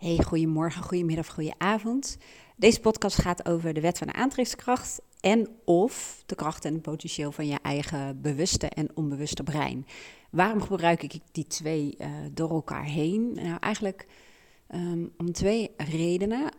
Hey, 0.00 0.22
goedemorgen, 0.24 0.82
goedemiddag, 0.82 1.28
goedenavond. 1.28 2.16
Deze 2.56 2.80
podcast 2.80 3.20
gaat 3.20 3.48
over 3.48 3.72
de 3.72 3.80
wet 3.80 3.98
van 3.98 4.06
de 4.06 4.12
aantrekkingskracht 4.12 5.00
en 5.20 5.48
of 5.64 6.22
de 6.26 6.34
kracht 6.34 6.64
en 6.64 6.72
het 6.72 6.82
potentieel 6.82 7.32
van 7.32 7.46
je 7.46 7.58
eigen 7.62 8.20
bewuste 8.20 8.68
en 8.68 8.96
onbewuste 8.96 9.42
brein. 9.42 9.86
Waarom 10.30 10.60
gebruik 10.60 11.02
ik 11.02 11.20
die 11.32 11.46
twee 11.46 11.96
uh, 11.98 12.06
door 12.32 12.50
elkaar 12.50 12.84
heen? 12.84 13.32
Nou, 13.32 13.56
eigenlijk 13.60 14.06
um, 14.74 15.12
om 15.18 15.32
twee 15.32 15.70
redenen. 15.76 16.52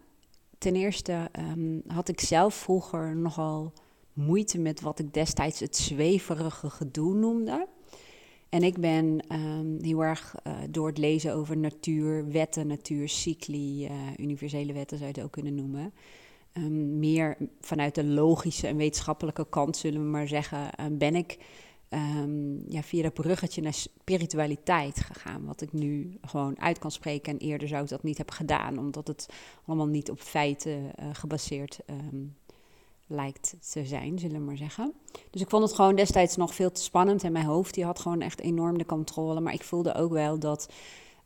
Ten 0.57 0.75
eerste 0.75 1.29
um, 1.39 1.81
had 1.87 2.09
ik 2.09 2.19
zelf 2.19 2.53
vroeger 2.53 3.15
nogal 3.15 3.73
moeite 4.13 4.59
met 4.59 4.81
wat 4.81 4.99
ik 4.99 5.13
destijds 5.13 5.59
het 5.59 5.75
zweverige 5.77 6.69
gedoe 6.69 7.13
noemde. 7.13 7.67
En 8.51 8.63
ik 8.63 8.77
ben 8.79 9.23
um, 9.31 9.77
heel 9.81 10.03
erg 10.03 10.35
uh, 10.47 10.53
door 10.69 10.87
het 10.87 10.97
lezen 10.97 11.33
over 11.33 11.57
natuur, 11.57 12.31
wetten, 12.31 12.67
natuurcycli, 12.67 13.85
uh, 13.85 13.91
universele 14.17 14.73
wetten 14.73 14.97
zou 14.97 15.09
je 15.09 15.15
het 15.15 15.25
ook 15.25 15.31
kunnen 15.31 15.55
noemen. 15.55 15.93
Um, 16.53 16.99
meer 16.99 17.37
vanuit 17.59 17.95
de 17.95 18.03
logische 18.03 18.67
en 18.67 18.77
wetenschappelijke 18.77 19.45
kant, 19.49 19.77
zullen 19.77 20.01
we 20.03 20.07
maar 20.07 20.27
zeggen, 20.27 20.59
uh, 20.59 20.85
ben 20.91 21.15
ik 21.15 21.37
um, 21.89 22.63
ja, 22.67 22.83
via 22.83 23.01
dat 23.01 23.13
bruggetje 23.13 23.61
naar 23.61 23.73
spiritualiteit 23.73 24.99
gegaan. 24.99 25.45
Wat 25.45 25.61
ik 25.61 25.73
nu 25.73 26.17
gewoon 26.21 26.59
uit 26.59 26.79
kan 26.79 26.91
spreken. 26.91 27.33
En 27.33 27.39
eerder 27.39 27.67
zou 27.67 27.83
ik 27.83 27.89
dat 27.89 28.03
niet 28.03 28.17
hebben 28.17 28.35
gedaan, 28.35 28.77
omdat 28.77 29.07
het 29.07 29.29
allemaal 29.65 29.87
niet 29.87 30.09
op 30.09 30.19
feiten 30.19 30.91
gebaseerd 31.11 31.79
um, 31.89 32.35
lijkt 33.11 33.55
te 33.71 33.85
zijn, 33.85 34.19
zullen 34.19 34.39
we 34.39 34.45
maar 34.45 34.57
zeggen. 34.57 34.93
Dus 35.29 35.41
ik 35.41 35.49
vond 35.49 35.63
het 35.63 35.73
gewoon 35.73 35.95
destijds 35.95 36.35
nog 36.35 36.55
veel 36.55 36.71
te 36.71 36.81
spannend. 36.81 37.23
En 37.23 37.31
mijn 37.31 37.45
hoofd 37.45 37.73
die 37.73 37.85
had 37.85 37.99
gewoon 37.99 38.21
echt 38.21 38.41
enorm 38.41 38.77
de 38.77 38.85
controle. 38.85 39.39
Maar 39.39 39.53
ik 39.53 39.63
voelde 39.63 39.95
ook 39.95 40.11
wel 40.11 40.39
dat 40.39 40.73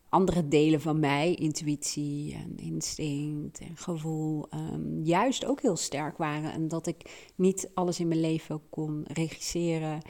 andere 0.10 0.48
delen 0.48 0.82
van 0.82 1.00
mij, 1.00 1.34
intuïtie 1.34 2.34
en 2.34 2.58
instinct 2.58 3.60
en 3.60 3.76
gevoel, 3.76 4.48
um, 4.54 5.00
juist 5.04 5.46
ook 5.46 5.62
heel 5.62 5.78
sterk 5.78 6.18
waren. 6.18 6.52
En 6.52 6.68
dat 6.68 6.88
ik 6.88 7.30
niet 7.36 7.70
alles 7.74 8.00
in 8.00 8.08
mijn 8.08 8.20
leven 8.20 8.62
kon 8.70 9.04
regisseren. 9.08 10.02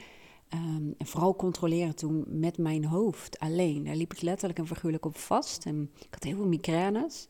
Um, 0.54 0.94
en 0.98 1.06
vooral 1.06 1.36
controleren 1.36 1.96
toen 1.96 2.24
met 2.26 2.58
mijn 2.58 2.84
hoofd 2.84 3.38
alleen. 3.38 3.84
Daar 3.84 3.96
liep 3.96 4.12
ik 4.12 4.22
letterlijk 4.22 4.58
en 4.58 4.66
figuurlijk 4.66 5.04
op 5.04 5.16
vast. 5.16 5.64
En 5.64 5.90
ik 5.98 6.14
had 6.14 6.22
heel 6.22 6.36
veel 6.36 6.46
migraines. 6.46 7.26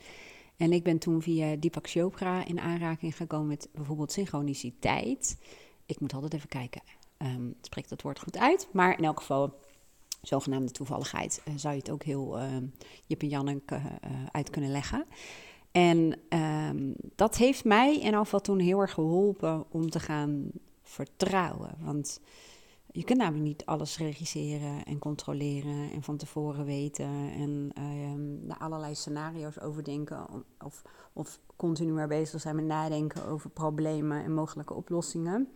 En 0.56 0.72
ik 0.72 0.82
ben 0.82 0.98
toen 0.98 1.22
via 1.22 1.56
Deepak 1.56 1.88
Chopra 1.88 2.46
in 2.46 2.60
aanraking 2.60 3.16
gekomen 3.16 3.46
met 3.46 3.68
bijvoorbeeld 3.72 4.12
synchroniciteit. 4.12 5.38
Ik 5.86 6.00
moet 6.00 6.14
altijd 6.14 6.34
even 6.34 6.48
kijken, 6.48 6.82
um, 7.18 7.54
spreekt 7.60 7.88
dat 7.88 8.02
woord 8.02 8.20
goed 8.20 8.38
uit? 8.38 8.68
Maar 8.72 8.98
in 8.98 9.04
elk 9.04 9.18
geval, 9.18 9.54
zogenaamde 10.22 10.72
toevalligheid, 10.72 11.42
uh, 11.48 11.54
zou 11.56 11.74
je 11.74 11.80
het 11.80 11.90
ook 11.90 12.02
heel 12.02 12.38
uh, 12.38 12.56
Jip 13.06 13.22
en 13.22 13.28
Janneke 13.28 13.74
uh, 13.74 14.10
uit 14.30 14.50
kunnen 14.50 14.70
leggen. 14.70 15.04
En 15.72 16.18
um, 16.28 16.94
dat 17.14 17.36
heeft 17.36 17.64
mij 17.64 17.98
in 17.98 18.14
afval 18.14 18.40
toen 18.40 18.58
heel 18.58 18.80
erg 18.80 18.92
geholpen 18.92 19.64
om 19.70 19.90
te 19.90 20.00
gaan 20.00 20.50
vertrouwen. 20.82 21.74
Want 21.80 22.20
je 22.96 23.04
kunt 23.04 23.18
namelijk 23.18 23.44
niet 23.44 23.66
alles 23.66 23.98
regisseren 23.98 24.84
en 24.84 24.98
controleren 24.98 25.90
en 25.92 26.02
van 26.02 26.16
tevoren 26.16 26.64
weten 26.64 27.30
en 27.32 27.72
uh, 28.48 28.54
allerlei 28.58 28.94
scenario's 28.94 29.60
overdenken 29.60 30.26
of, 30.64 30.82
of 31.12 31.40
continu 31.56 31.92
maar 31.92 32.08
bezig 32.08 32.40
zijn 32.40 32.56
met 32.56 32.64
nadenken 32.64 33.26
over 33.26 33.50
problemen 33.50 34.24
en 34.24 34.34
mogelijke 34.34 34.74
oplossingen. 34.74 35.48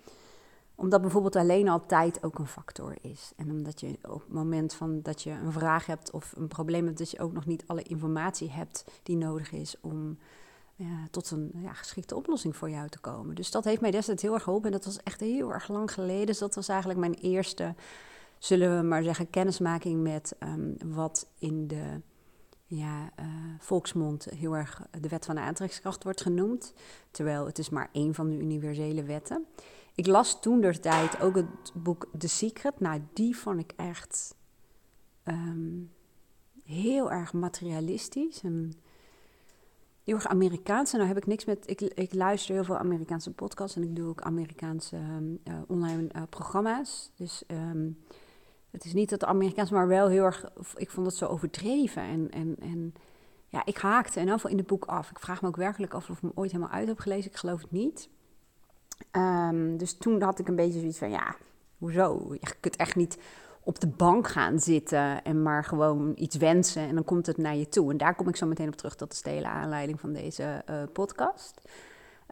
Omdat 0.75 1.01
bijvoorbeeld 1.01 1.37
alleen 1.37 1.69
al 1.69 1.87
tijd 1.87 2.25
ook 2.25 2.39
een 2.39 2.47
factor 2.47 2.97
is. 3.01 3.33
En 3.37 3.51
omdat 3.51 3.81
je 3.81 3.99
op 4.03 4.21
het 4.21 4.33
moment 4.33 4.75
van 4.75 5.03
dat 5.03 5.23
je 5.23 5.31
een 5.31 5.53
vraag 5.53 5.87
hebt 5.87 6.11
of 6.11 6.33
een 6.37 6.49
probleem 6.49 6.87
hebt, 6.87 6.99
dat 6.99 7.11
je 7.11 7.21
ook 7.21 7.33
nog 7.33 7.47
niet 7.47 7.65
alle 7.67 7.83
informatie 7.83 8.51
hebt 8.51 8.85
die 9.03 9.17
nodig 9.17 9.53
is 9.53 9.77
om 9.81 10.19
tot 11.11 11.31
een 11.31 11.51
ja, 11.55 11.73
geschikte 11.73 12.17
oplossing 12.17 12.57
voor 12.57 12.71
jou 12.71 12.89
te 12.89 12.99
komen. 12.99 13.35
Dus 13.35 13.51
dat 13.51 13.65
heeft 13.65 13.81
mij 13.81 13.91
destijds 13.91 14.23
heel 14.23 14.35
erg 14.35 14.43
geholpen. 14.43 14.67
En 14.67 14.77
dat 14.77 14.85
was 14.85 15.03
echt 15.03 15.21
heel 15.21 15.53
erg 15.53 15.69
lang 15.69 15.93
geleden. 15.93 16.27
Dus 16.27 16.39
dat 16.39 16.55
was 16.55 16.69
eigenlijk 16.69 17.01
mijn 17.01 17.15
eerste, 17.15 17.75
zullen 18.39 18.77
we 18.77 18.83
maar 18.83 19.03
zeggen, 19.03 19.31
kennismaking 19.31 20.03
met 20.03 20.37
um, 20.41 20.77
wat 20.85 21.29
in 21.39 21.69
de 21.69 22.01
ja, 22.67 23.11
uh, 23.21 23.27
volksmond 23.59 24.25
heel 24.25 24.57
erg 24.57 24.83
de 25.01 25.09
wet 25.09 25.25
van 25.25 25.35
de 25.35 25.41
aantrekkingskracht 25.41 26.05
wordt 26.05 26.21
genoemd. 26.21 26.73
Terwijl 27.11 27.47
het 27.47 27.59
is 27.59 27.71
maar 27.71 27.89
één 27.93 28.15
van 28.15 28.29
de 28.29 28.39
universele 28.39 29.03
wetten. 29.03 29.47
Ik 29.95 30.07
las 30.07 30.41
toen 30.41 30.61
der 30.61 30.81
tijd 30.81 31.21
ook 31.21 31.35
het 31.35 31.73
boek 31.75 32.09
The 32.19 32.29
Secret. 32.29 32.81
Nou, 32.81 33.01
die 33.13 33.37
vond 33.37 33.61
ik 33.61 33.73
echt 33.77 34.35
um, 35.25 35.91
heel 36.65 37.13
erg 37.13 37.33
materialistisch. 37.33 38.43
Heel 40.05 40.15
erg 40.15 40.27
Amerikaans. 40.27 40.93
En 40.93 40.99
nou 40.99 41.09
heb 41.09 41.19
ik 41.23 41.27
niks 41.27 41.45
met. 41.45 41.71
Ik, 41.71 41.81
ik 41.81 42.15
luister 42.15 42.55
heel 42.55 42.65
veel 42.65 42.79
Amerikaanse 42.79 43.33
podcasts 43.33 43.77
en 43.77 43.83
ik 43.83 43.97
doe 43.97 44.09
ook 44.09 44.23
Amerikaanse 44.23 44.97
uh, 44.97 45.55
online 45.67 46.09
uh, 46.17 46.23
programma's. 46.29 47.11
Dus 47.17 47.43
um, 47.49 47.99
het 48.71 48.85
is 48.85 48.93
niet 48.93 49.11
dat 49.11 49.25
Amerikaans, 49.25 49.71
maar 49.71 49.89
wel 49.89 50.09
heel 50.09 50.25
erg. 50.25 50.51
Ik 50.77 50.91
vond 50.91 51.07
het 51.07 51.17
zo 51.17 51.27
overdreven. 51.27 52.03
En, 52.03 52.31
en, 52.31 52.57
en 52.61 52.95
ja, 53.49 53.63
ik 53.65 53.79
haakte 53.79 54.21
in 54.21 54.27
ieder 54.29 54.51
in 54.51 54.57
het 54.57 54.67
boek 54.67 54.85
af. 54.85 55.11
Ik 55.11 55.19
vraag 55.19 55.43
me 55.43 55.49
ook 55.49 55.57
werkelijk 55.57 55.95
af 55.95 56.11
of 56.11 56.17
ik 56.17 56.23
me 56.23 56.31
ooit 56.35 56.53
helemaal 56.53 56.73
uit 56.73 56.89
heb 56.89 56.99
gelezen. 56.99 57.31
Ik 57.31 57.37
geloof 57.37 57.61
het 57.61 57.71
niet. 57.71 58.09
Um, 59.13 59.77
dus 59.77 59.97
toen 59.97 60.23
had 60.23 60.39
ik 60.39 60.49
een 60.49 60.57
beetje 60.57 60.79
zoiets 60.79 60.99
van: 60.99 61.11
ja, 61.11 61.37
hoezo? 61.79 62.35
Je 62.41 62.55
kunt 62.61 62.77
echt 62.77 62.97
niet 62.97 63.19
op 63.63 63.81
de 63.81 63.87
bank 63.87 64.29
gaan 64.29 64.59
zitten 64.59 65.25
en 65.25 65.43
maar 65.43 65.65
gewoon 65.65 66.13
iets 66.15 66.37
wensen 66.37 66.83
en 66.83 66.95
dan 66.95 67.05
komt 67.05 67.27
het 67.27 67.37
naar 67.37 67.57
je 67.57 67.69
toe. 67.69 67.91
En 67.91 67.97
daar 67.97 68.15
kom 68.15 68.29
ik 68.29 68.37
zo 68.37 68.47
meteen 68.47 68.69
op 68.69 68.77
terug. 68.77 68.97
Dat 68.97 69.13
is 69.13 69.23
de 69.23 69.31
hele 69.31 69.49
aanleiding 69.49 70.01
van 70.01 70.13
deze 70.13 70.63
uh, 70.71 70.77
podcast. 70.93 71.61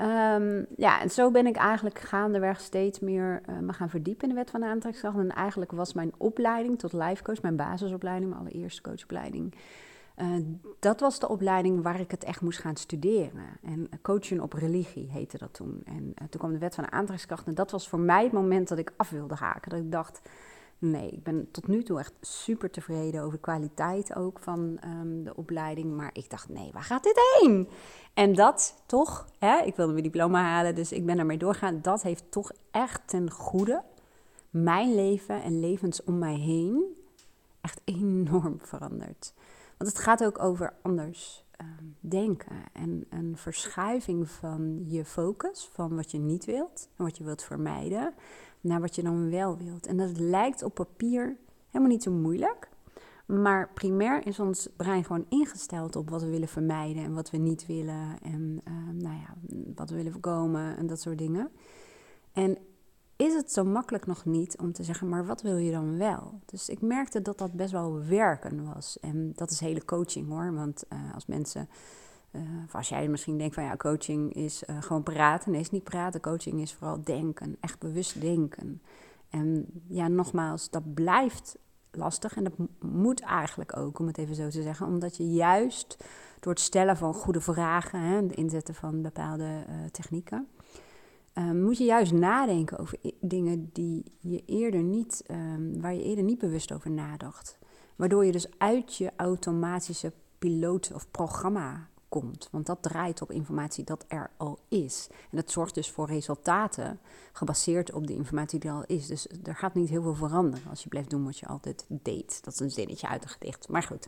Um, 0.03 0.67
ja, 0.77 1.01
en 1.01 1.11
zo 1.11 1.31
ben 1.31 1.47
ik 1.47 1.57
eigenlijk 1.57 1.99
gaandeweg 1.99 2.61
steeds 2.61 3.01
meer 3.01 3.41
uh, 3.49 3.59
me 3.59 3.73
gaan 3.73 3.91
verdiepen 3.91 4.23
in 4.23 4.29
de 4.29 4.35
wet 4.35 4.51
van 4.51 4.61
de 4.61 4.67
aantrekkingskracht. 4.67 5.19
En 5.19 5.35
eigenlijk 5.35 5.73
was 5.73 5.93
mijn 5.93 6.13
opleiding 6.17 6.79
tot 6.79 6.93
life 6.93 7.23
coach, 7.23 7.43
mijn 7.43 7.57
basisopleiding, 7.57 8.31
mijn 8.31 8.41
allereerste 8.41 8.83
coachopleiding, 8.83 9.55
uh, 10.17 10.45
dat 10.79 11.01
was 11.01 11.19
de 11.19 11.29
opleiding 11.29 11.83
waar 11.83 12.01
ik 12.01 12.11
het 12.11 12.25
echt 12.25 12.41
moest 12.41 12.59
gaan 12.59 12.77
studeren. 12.77 13.45
En 13.63 13.89
coachen 14.03 14.41
op 14.41 14.53
religie 14.53 15.11
heette 15.11 15.39
dat 15.39 15.55
toen. 15.55 15.83
En 15.85 16.15
toen 16.15 16.41
kwam 16.41 16.53
de 16.53 16.59
wet 16.59 16.75
van 16.75 16.85
de 16.85 16.91
aantrekkingskracht. 16.91 17.47
En 17.47 17.55
dat 17.55 17.71
was 17.71 17.89
voor 17.89 18.01
mij 18.01 18.23
het 18.23 18.33
moment 18.33 18.69
dat 18.69 18.79
ik 18.79 18.93
af 18.97 19.11
wilde 19.11 19.35
haken. 19.35 19.71
Dat 19.71 19.81
ik 19.81 19.93
dacht, 19.93 20.21
Nee, 20.79 21.11
ik 21.11 21.23
ben 21.23 21.49
tot 21.51 21.67
nu 21.67 21.83
toe 21.83 21.99
echt 21.99 22.13
super 22.21 22.71
tevreden 22.71 23.23
over 23.23 23.33
de 23.33 23.41
kwaliteit 23.41 24.15
ook 24.15 24.39
van 24.39 24.79
um, 24.85 25.25
de 25.25 25.37
opleiding. 25.37 25.97
Maar 25.97 26.11
ik 26.13 26.31
dacht, 26.31 26.49
nee, 26.49 26.71
waar 26.73 26.83
gaat 26.83 27.03
dit 27.03 27.21
heen? 27.41 27.69
En 28.15 28.35
dat 28.35 28.83
toch, 28.87 29.29
hè, 29.39 29.59
ik 29.59 29.77
wilde 29.77 29.93
mijn 29.93 30.05
diploma 30.05 30.43
halen, 30.43 30.75
dus 30.75 30.93
ik 30.93 31.07
ben 31.07 31.19
ermee 31.19 31.39
doorgaan. 31.39 31.79
Dat 31.83 32.03
heeft 32.03 32.25
toch 32.31 32.53
echt 32.71 33.01
ten 33.07 33.31
goede 33.31 33.83
mijn 34.51 34.95
leven 34.95 35.43
en 35.43 35.61
levens 35.61 36.05
om 36.05 36.19
mij 36.19 36.35
heen 36.35 36.85
echt 37.61 37.81
enorm 37.85 38.59
veranderd. 38.61 39.35
Want 39.77 39.91
het 39.91 39.99
gaat 39.99 40.25
ook 40.25 40.43
over 40.43 40.73
anders 40.83 41.45
um, 41.61 41.97
denken 42.01 42.57
en 42.73 43.07
een 43.11 43.37
verschuiving 43.37 44.31
van 44.31 44.85
je 44.87 45.05
focus, 45.05 45.69
van 45.73 45.97
wat 45.97 46.11
je 46.11 46.19
niet 46.19 46.45
wilt 46.45 46.89
en 46.97 47.05
wat 47.05 47.17
je 47.17 47.25
wilt 47.25 47.43
vermijden 47.43 48.15
naar 48.61 48.81
wat 48.81 48.95
je 48.95 49.03
dan 49.03 49.31
wel 49.31 49.57
wilt. 49.57 49.87
En 49.87 49.97
dat 49.97 50.19
lijkt 50.19 50.63
op 50.63 50.75
papier 50.75 51.37
helemaal 51.67 51.93
niet 51.93 52.03
zo 52.03 52.11
moeilijk. 52.11 52.69
Maar 53.27 53.71
primair 53.75 54.27
is 54.27 54.41
ons 54.41 54.69
brein 54.77 55.05
gewoon 55.05 55.27
ingesteld 55.29 55.97
op 55.97 56.11
wat 56.11 56.23
we 56.23 56.31
willen 56.31 56.49
vermijden 56.49 57.03
en 57.03 57.15
wat 57.15 57.31
we 57.31 57.37
niet 57.37 57.67
willen. 57.67 58.19
En 58.23 58.61
uh, 58.69 59.03
nou 59.03 59.17
ja, 59.17 59.35
wat 59.75 59.91
we 59.91 59.97
willen 59.97 60.13
voorkomen 60.13 60.77
en 60.77 60.87
dat 60.87 61.01
soort 61.01 61.19
dingen. 61.19 61.51
En 62.33 62.59
is 63.17 63.35
het 63.35 63.53
zo 63.53 63.65
makkelijk 63.65 64.07
nog 64.07 64.25
niet 64.25 64.59
om 64.59 64.73
te 64.73 64.85
zeggen, 64.85 65.09
maar 65.09 65.27
wat 65.27 65.43
wil 65.43 65.57
je 65.57 65.71
dan 65.71 65.99
wel? 65.99 66.41
Dus 66.45 66.69
ik 66.69 66.81
merkte 66.81 67.23
dat 67.23 67.39
dat 67.39 67.53
best 67.53 67.73
wel 67.73 68.05
werken 68.05 68.65
was. 68.75 69.01
En 69.01 69.33
dat 69.35 69.51
is 69.51 69.61
hele 69.61 69.85
coaching 69.85 70.29
hoor. 70.29 70.55
Want 70.55 70.85
uh, 70.93 71.15
als 71.15 71.27
mensen 71.27 71.69
of 72.65 72.75
als 72.75 72.89
jij 72.89 73.09
misschien 73.09 73.39
denkt 73.39 73.55
van 73.55 73.65
ja, 73.65 73.77
coaching 73.77 74.33
is 74.33 74.63
uh, 74.71 74.83
gewoon 74.83 75.03
praten. 75.03 75.53
Nee, 75.53 75.61
is 75.61 75.71
niet 75.71 75.85
praten. 75.85 76.21
Coaching 76.21 76.61
is 76.61 76.75
vooral 76.75 77.01
denken, 77.05 77.57
echt 77.61 77.79
bewust 77.79 78.21
denken. 78.21 78.83
En 79.31 79.67
ja, 79.89 80.09
nogmaals, 80.09 80.71
dat 80.71 80.95
blijft 80.95 81.57
lastig 81.91 82.37
en 82.37 82.45
dat 82.45 82.53
moet 82.81 83.21
eigenlijk 83.21 83.77
ook, 83.77 83.99
om 83.99 84.07
het 84.07 84.19
even 84.19 84.35
zo 84.35 84.49
te 84.49 84.63
zeggen. 84.63 84.87
Omdat 84.87 85.17
je 85.17 85.31
juist 85.31 86.05
door 86.41 86.53
het 86.53 86.63
stellen 86.63 86.97
van 86.97 87.15
goede 87.15 87.41
vragen, 87.41 88.01
hè, 88.01 88.17
het 88.17 88.37
inzetten 88.37 88.75
van 88.75 89.03
bepaalde 89.03 89.45
uh, 89.45 89.75
technieken, 89.91 90.49
moet 91.55 91.79
je 91.79 91.85
juist 91.85 92.13
nadenken 92.13 92.79
over 92.79 92.99
dingen 93.21 93.71
die 93.73 94.05
je 94.19 94.43
eerder 94.47 94.83
niet, 94.83 95.25
um, 95.31 95.81
waar 95.81 95.95
je 95.95 96.03
eerder 96.03 96.25
niet 96.25 96.39
bewust 96.39 96.73
over 96.73 96.91
nadacht. 96.91 97.59
Waardoor 97.97 98.25
je 98.25 98.33
dus 98.33 98.59
uit 98.59 98.97
je 98.97 99.13
automatische 99.17 100.13
piloot 100.39 100.91
of 100.95 101.11
programma 101.11 101.89
komt. 102.09 102.49
Want 102.51 102.67
dat 102.67 102.83
draait 102.83 103.23
op 103.23 103.31
informatie 103.31 103.85
dat 103.85 104.05
er 104.09 104.31
al 104.37 104.59
is. 104.69 105.09
En 105.11 105.37
dat 105.37 105.51
zorgt 105.51 105.75
dus 105.75 105.91
voor 105.91 106.07
resultaten 106.07 107.01
gebaseerd 107.33 107.93
op 107.93 108.07
de 108.07 108.15
informatie 108.15 108.59
die 108.59 108.71
er 108.71 108.77
al 108.77 108.85
is. 108.87 109.07
Dus 109.07 109.27
er 109.45 109.57
gaat 109.57 109.75
niet 109.75 109.89
heel 109.89 110.03
veel 110.03 110.15
veranderen 110.15 110.71
als 110.71 110.83
je 110.83 110.89
blijft 110.89 111.11
doen 111.11 111.25
wat 111.25 111.39
je 111.39 111.47
altijd 111.47 111.85
deed. 111.89 112.45
Dat 112.45 112.53
is 112.53 112.61
een 112.61 112.71
zinnetje 112.71 113.09
uit 113.09 113.23
een 113.23 113.29
gedicht. 113.29 113.69
Maar 113.69 113.83
goed. 113.83 114.07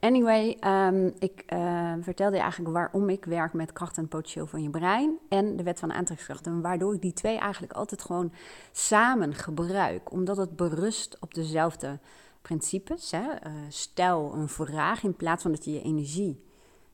Anyway, 0.00 0.56
ehm, 0.60 1.10
ik 1.18 1.44
uh, 1.52 1.92
vertelde 2.00 2.36
je 2.36 2.42
eigenlijk 2.42 2.74
waarom 2.74 3.08
ik 3.08 3.24
werk 3.24 3.52
met 3.52 3.72
kracht 3.72 3.96
en 3.96 4.08
potentieel 4.08 4.46
van 4.46 4.62
je 4.62 4.70
brein 4.70 5.18
en 5.28 5.56
de 5.56 5.62
wet 5.62 5.78
van 5.78 5.92
aantrekkingskracht. 5.92 6.46
En 6.46 6.60
waardoor 6.60 6.94
ik 6.94 7.02
die 7.02 7.12
twee 7.12 7.38
eigenlijk 7.38 7.72
altijd 7.72 8.02
gewoon 8.02 8.32
samen 8.72 9.34
gebruik, 9.34 10.12
omdat 10.12 10.36
het 10.36 10.56
berust 10.56 11.16
op 11.20 11.34
dezelfde 11.34 11.98
principes. 12.42 13.10
Hè? 13.10 13.20
Uh, 13.20 13.52
stel 13.68 14.34
een 14.34 14.48
vraag 14.48 15.02
in 15.02 15.16
plaats 15.16 15.42
van 15.42 15.52
dat 15.52 15.64
je 15.64 15.72
je 15.72 15.82
energie 15.82 16.42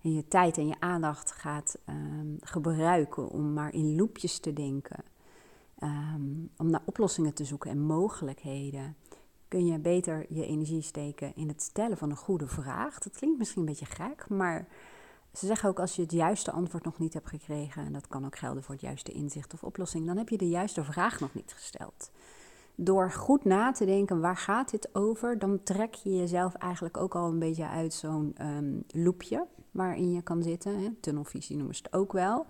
en 0.02 0.12
je 0.12 0.28
tijd 0.28 0.58
en 0.58 0.66
je 0.66 0.80
aandacht 0.80 1.32
gaat 1.32 1.78
um, 1.88 2.36
gebruiken 2.40 3.28
om 3.28 3.52
maar 3.52 3.72
in 3.72 3.96
loopjes 3.96 4.38
te 4.38 4.52
denken, 4.52 5.04
um, 5.82 6.50
om 6.56 6.70
naar 6.70 6.82
oplossingen 6.84 7.34
te 7.34 7.44
zoeken 7.44 7.70
en 7.70 7.80
mogelijkheden 7.80 8.96
kun 9.48 9.66
je 9.66 9.78
beter 9.78 10.26
je 10.28 10.46
energie 10.46 10.82
steken 10.82 11.32
in 11.34 11.48
het 11.48 11.62
stellen 11.62 11.96
van 11.96 12.10
een 12.10 12.16
goede 12.16 12.46
vraag. 12.46 12.98
Dat 12.98 13.16
klinkt 13.16 13.38
misschien 13.38 13.60
een 13.60 13.68
beetje 13.68 13.86
gek, 13.86 14.28
maar 14.28 14.68
ze 15.32 15.46
zeggen 15.46 15.68
ook 15.68 15.80
als 15.80 15.96
je 15.96 16.02
het 16.02 16.12
juiste 16.12 16.50
antwoord 16.50 16.84
nog 16.84 16.98
niet 16.98 17.14
hebt 17.14 17.28
gekregen, 17.28 17.84
en 17.84 17.92
dat 17.92 18.08
kan 18.08 18.24
ook 18.24 18.38
gelden 18.38 18.62
voor 18.62 18.74
het 18.74 18.82
juiste 18.82 19.12
inzicht 19.12 19.54
of 19.54 19.64
oplossing, 19.64 20.06
dan 20.06 20.16
heb 20.16 20.28
je 20.28 20.38
de 20.38 20.48
juiste 20.48 20.84
vraag 20.84 21.20
nog 21.20 21.34
niet 21.34 21.52
gesteld. 21.52 22.10
Door 22.74 23.12
goed 23.12 23.44
na 23.44 23.72
te 23.72 23.84
denken, 23.84 24.20
waar 24.20 24.36
gaat 24.36 24.70
dit 24.70 24.94
over, 24.94 25.38
dan 25.38 25.62
trek 25.62 25.94
je 25.94 26.16
jezelf 26.16 26.54
eigenlijk 26.54 26.96
ook 26.96 27.14
al 27.14 27.28
een 27.28 27.38
beetje 27.38 27.68
uit 27.68 27.94
zo'n 27.94 28.34
um, 28.40 28.84
loopje 28.86 29.46
waarin 29.70 30.12
je 30.12 30.22
kan 30.22 30.42
zitten. 30.42 30.78
Hè? 30.78 30.88
Tunnelvisie 31.00 31.56
noemen 31.56 31.74
ze 31.74 31.82
het 31.82 31.92
ook 31.92 32.12
wel. 32.12 32.46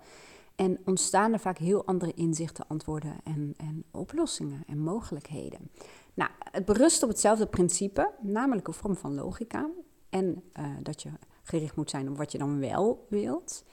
En 0.54 0.78
ontstaan 0.84 1.32
er 1.32 1.38
vaak 1.38 1.58
heel 1.58 1.86
andere 1.86 2.14
inzichten, 2.14 2.66
antwoorden 2.68 3.16
en, 3.24 3.54
en 3.56 3.84
oplossingen 3.90 4.62
en 4.66 4.78
mogelijkheden. 4.78 5.70
Nou, 6.14 6.30
het 6.38 6.64
berust 6.64 7.02
op 7.02 7.08
hetzelfde 7.08 7.46
principe, 7.46 8.10
namelijk 8.20 8.66
een 8.66 8.74
vorm 8.74 8.96
van 8.96 9.14
logica. 9.14 9.70
En 10.08 10.42
uh, 10.58 10.66
dat 10.82 11.02
je 11.02 11.10
gericht 11.42 11.76
moet 11.76 11.90
zijn 11.90 12.08
op 12.08 12.16
wat 12.16 12.32
je 12.32 12.38
dan 12.38 12.58
wel 12.60 13.06
wilt. 13.08 13.64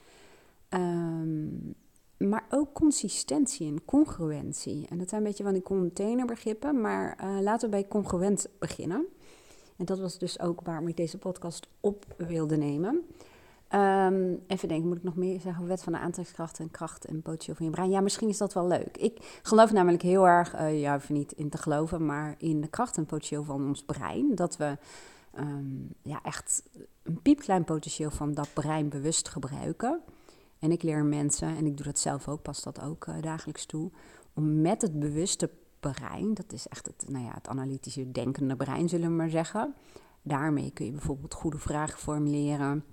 Um, 0.70 1.76
maar 2.18 2.46
ook 2.50 2.74
consistentie 2.74 3.68
en 3.68 3.86
congruentie. 3.86 4.88
En 4.90 4.98
dat 4.98 5.10
zijn 5.10 5.22
een 5.22 5.28
beetje 5.28 5.44
van 5.44 5.54
die 5.54 5.62
containerbegrippen, 5.62 6.82
maar 6.82 7.20
uh, 7.24 7.42
laten 7.42 7.70
we 7.70 7.76
bij 7.76 7.88
congruent 7.88 8.48
beginnen. 8.60 9.06
En 9.78 9.86
dat 9.86 10.00
was 10.00 10.18
dus 10.18 10.40
ook 10.40 10.62
waarom 10.62 10.88
ik 10.88 10.98
deze 10.98 11.18
podcast 11.18 11.68
op 11.80 12.06
wilde 12.18 12.58
nemen. 12.58 13.06
Um, 13.76 14.44
even 14.48 14.68
denken, 14.68 14.88
moet 14.88 14.98
ik 14.98 15.04
nog 15.04 15.16
meer 15.16 15.40
zeggen? 15.40 15.68
Wet 15.68 15.84
van 15.84 15.94
de 15.94 16.00
aantrekkingskracht 16.00 16.60
en 16.60 16.72
kracht 16.72 17.06
en 17.06 17.22
potentieel 17.22 17.56
van 17.56 17.66
je 17.66 17.72
brein. 17.72 17.90
Ja, 17.90 18.02
misschien 18.02 18.30
is 18.30 18.38
dat 18.38 18.54
wel 18.54 18.68
leuk. 18.68 18.98
Ik 18.98 19.40
geloof 19.42 19.72
namelijk 19.72 20.04
heel 20.04 20.28
erg, 20.28 20.56
uh, 20.56 20.82
ja, 20.82 20.96
even 20.96 21.14
niet 21.14 21.32
in 21.32 21.50
te 21.50 21.58
geloven, 21.58 22.06
maar 22.06 22.36
in 22.38 22.62
de 22.62 22.68
kracht 22.68 22.98
en 22.98 23.06
potentieel 23.06 23.44
van 23.44 23.68
ons 23.68 23.84
brein. 23.84 24.36
Dat 24.36 24.58
we 24.58 24.78
um, 25.40 25.94
ja, 26.02 26.20
echt 26.24 26.64
een 27.04 27.22
piepklein 27.22 27.64
potentieel 27.64 28.12
van 28.12 28.34
dat 28.34 28.48
brein 28.54 28.90
bewust 28.90 29.30
gebruiken. 29.30 30.02
En 30.60 30.72
ik 30.72 30.84
leer 30.84 31.06
mensen, 31.06 31.48
en 31.58 31.66
ik 31.66 31.78
doe 31.78 31.86
dat 31.86 32.00
zelf 32.00 32.28
ook, 32.28 32.42
pas 32.42 32.64
dat 32.64 32.82
ook 32.82 33.06
uh, 33.06 33.16
dagelijks 33.22 33.66
toe, 33.66 33.92
om 34.34 34.62
met 34.62 34.82
het 34.82 35.00
bewuste 35.00 35.50
brein, 35.80 36.34
dat 36.34 36.54
is 36.54 36.68
echt 36.68 36.86
het, 36.86 37.06
nou 37.10 37.26
ja, 37.26 37.32
het 37.34 37.48
analytische 37.48 38.12
denkende 38.12 38.56
brein, 38.56 38.90
zullen 38.90 39.08
we 39.08 39.16
maar 39.16 39.30
zeggen. 39.30 39.74
Daarmee 40.22 40.72
kun 40.72 40.86
je 40.86 40.92
bijvoorbeeld 40.92 41.34
goede 41.34 41.58
vragen 41.58 42.00
formuleren 42.00 42.84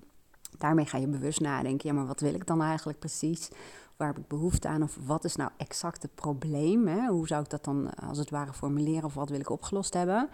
Daarmee 0.59 0.87
ga 0.87 0.99
je 0.99 1.07
bewust 1.07 1.41
nadenken, 1.41 1.89
ja, 1.89 1.95
maar 1.95 2.07
wat 2.07 2.21
wil 2.21 2.35
ik 2.35 2.47
dan 2.47 2.63
eigenlijk 2.63 2.99
precies? 2.99 3.51
Waar 3.97 4.09
heb 4.09 4.19
ik 4.19 4.29
behoefte 4.29 4.69
aan? 4.69 4.83
Of 4.83 4.99
wat 5.07 5.25
is 5.25 5.37
nou 5.37 5.51
exact 5.57 6.03
het 6.03 6.15
probleem? 6.15 7.07
Hoe 7.07 7.27
zou 7.27 7.43
ik 7.43 7.51
dat 7.51 7.65
dan 7.65 7.91
eh, 7.91 8.09
als 8.09 8.19
het 8.19 8.31
ware 8.31 8.53
formuleren? 8.53 9.05
Of 9.05 9.15
wat 9.15 9.29
wil 9.29 9.41
ik 9.41 9.51
opgelost 9.51 9.95
hebben? 9.95 10.29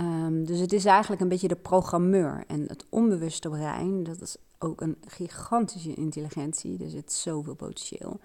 Um, 0.00 0.44
dus 0.44 0.58
het 0.58 0.72
is 0.72 0.84
eigenlijk 0.84 1.22
een 1.22 1.28
beetje 1.28 1.48
de 1.48 1.56
programmeur. 1.56 2.44
En 2.46 2.64
het 2.66 2.86
onbewuste 2.88 3.48
brein, 3.48 4.02
dat 4.02 4.20
is 4.20 4.36
ook 4.58 4.80
een 4.80 4.96
gigantische 5.06 5.94
intelligentie. 5.94 6.84
Er 6.84 6.90
zit 6.90 7.12
zoveel 7.12 7.54
potentieel. 7.54 8.20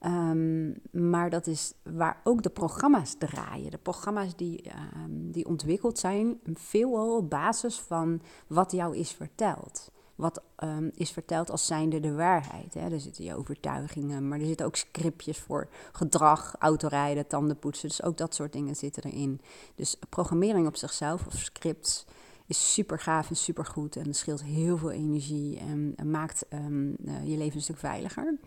Um, 0.00 0.74
maar 0.90 1.30
dat 1.30 1.46
is 1.46 1.72
waar 1.82 2.20
ook 2.24 2.42
de 2.42 2.50
programma's 2.50 3.14
draaien. 3.18 3.70
De 3.70 3.78
programma's 3.78 4.36
die, 4.36 4.64
um, 5.04 5.32
die 5.32 5.46
ontwikkeld 5.46 5.98
zijn, 5.98 6.40
veelal 6.54 7.16
op 7.16 7.30
basis 7.30 7.80
van 7.80 8.20
wat 8.46 8.72
jou 8.72 8.96
is 8.96 9.10
verteld 9.10 9.90
wat 10.16 10.42
um, 10.64 10.90
is 10.94 11.10
verteld 11.10 11.50
als 11.50 11.66
zijnde 11.66 12.00
de 12.00 12.14
waarheid. 12.14 12.74
Hè. 12.74 12.90
Er 12.90 13.00
zitten 13.00 13.24
je 13.24 13.36
overtuigingen, 13.36 14.28
maar 14.28 14.40
er 14.40 14.46
zitten 14.46 14.66
ook 14.66 14.76
scriptjes 14.76 15.38
voor 15.38 15.68
gedrag, 15.92 16.54
autorijden, 16.58 17.26
tandenpoetsen. 17.26 17.88
Dus 17.88 18.02
ook 18.02 18.16
dat 18.16 18.34
soort 18.34 18.52
dingen 18.52 18.76
zitten 18.76 19.02
erin. 19.02 19.40
Dus 19.74 19.96
programmering 20.08 20.66
op 20.66 20.76
zichzelf 20.76 21.26
of 21.26 21.34
scripts 21.34 22.04
is 22.46 22.72
super 22.72 22.98
gaaf 22.98 23.28
en 23.28 23.36
super 23.36 23.64
goed. 23.64 23.96
En 23.96 24.14
scheelt 24.14 24.42
heel 24.42 24.76
veel 24.76 24.90
energie 24.90 25.58
en, 25.58 26.10
maakt 26.10 26.46
um, 26.52 26.96
uh, 27.04 27.26
je 27.26 27.36
leven 27.36 27.56
een 27.56 27.62
stuk 27.62 27.78
veiliger. 27.78 28.38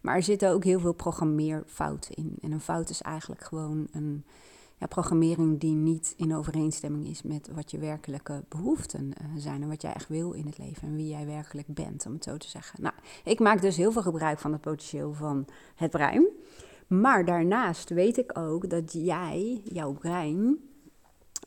Maar 0.00 0.16
er 0.16 0.22
zitten 0.22 0.50
ook 0.50 0.64
heel 0.64 0.80
veel 0.80 0.92
programmeerfouten 0.92 2.14
in. 2.14 2.36
En 2.40 2.52
een 2.52 2.60
fout 2.60 2.90
is 2.90 3.02
eigenlijk 3.02 3.44
gewoon 3.44 3.88
een 3.90 4.24
ja, 4.78 4.86
programmering 4.86 5.60
die 5.60 5.74
niet 5.74 6.14
in 6.16 6.34
overeenstemming 6.34 7.06
is 7.06 7.22
met 7.22 7.48
wat 7.54 7.70
je 7.70 7.78
werkelijke 7.78 8.44
behoeften 8.48 9.04
uh, 9.06 9.26
zijn 9.36 9.62
en 9.62 9.68
wat 9.68 9.82
jij 9.82 9.92
echt 9.92 10.08
wil 10.08 10.32
in 10.32 10.46
het 10.46 10.58
leven 10.58 10.88
en 10.88 10.96
wie 10.96 11.08
jij 11.08 11.26
werkelijk 11.26 11.66
bent, 11.66 12.06
om 12.06 12.12
het 12.12 12.24
zo 12.24 12.36
te 12.36 12.48
zeggen. 12.48 12.82
Nou, 12.82 12.94
ik 13.24 13.38
maak 13.38 13.60
dus 13.60 13.76
heel 13.76 13.92
veel 13.92 14.02
gebruik 14.02 14.38
van 14.38 14.52
het 14.52 14.60
potentieel 14.60 15.12
van 15.12 15.46
het 15.74 15.90
brein. 15.90 16.26
Maar 16.86 17.24
daarnaast 17.24 17.90
weet 17.90 18.16
ik 18.18 18.38
ook 18.38 18.70
dat 18.70 18.92
jij, 18.92 19.60
jouw 19.64 19.92
brein, 19.92 20.58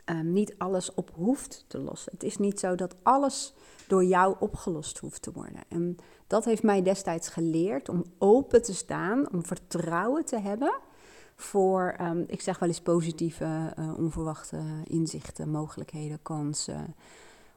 um, 0.06 0.34
niet 0.34 0.56
alles 0.58 0.94
op 0.94 1.12
hoeft 1.16 1.66
te 1.68 1.80
lossen. 1.80 2.12
Het 2.12 2.24
is 2.24 2.38
niet 2.38 2.60
zo 2.60 2.76
dat 2.76 2.96
alles 3.04 3.54
door 3.88 4.04
jou 4.04 4.36
opgelost 4.40 4.98
hoeft 4.98 5.22
te 5.22 5.32
worden. 5.32 5.62
En 5.68 5.96
dat 6.28 6.46
heeft 6.46 6.64
mij 6.64 6.82
destijds 6.82 7.30
geleerd 7.30 7.90
om 7.90 8.04
open 8.18 8.62
te 8.62 8.74
staan, 8.74 9.32
om 9.34 9.46
vertrouwen 9.46 10.26
te 10.26 10.40
hebben 10.40 10.74
voor, 11.42 11.96
um, 12.02 12.24
ik 12.28 12.42
zeg 12.42 12.60
wel 12.60 12.70
eens 12.70 12.82
positieve, 12.82 13.74
uh, 13.80 13.98
onverwachte 13.98 14.60
inzichten, 14.84 15.50
mogelijkheden, 15.50 16.20
kansen. 16.22 16.96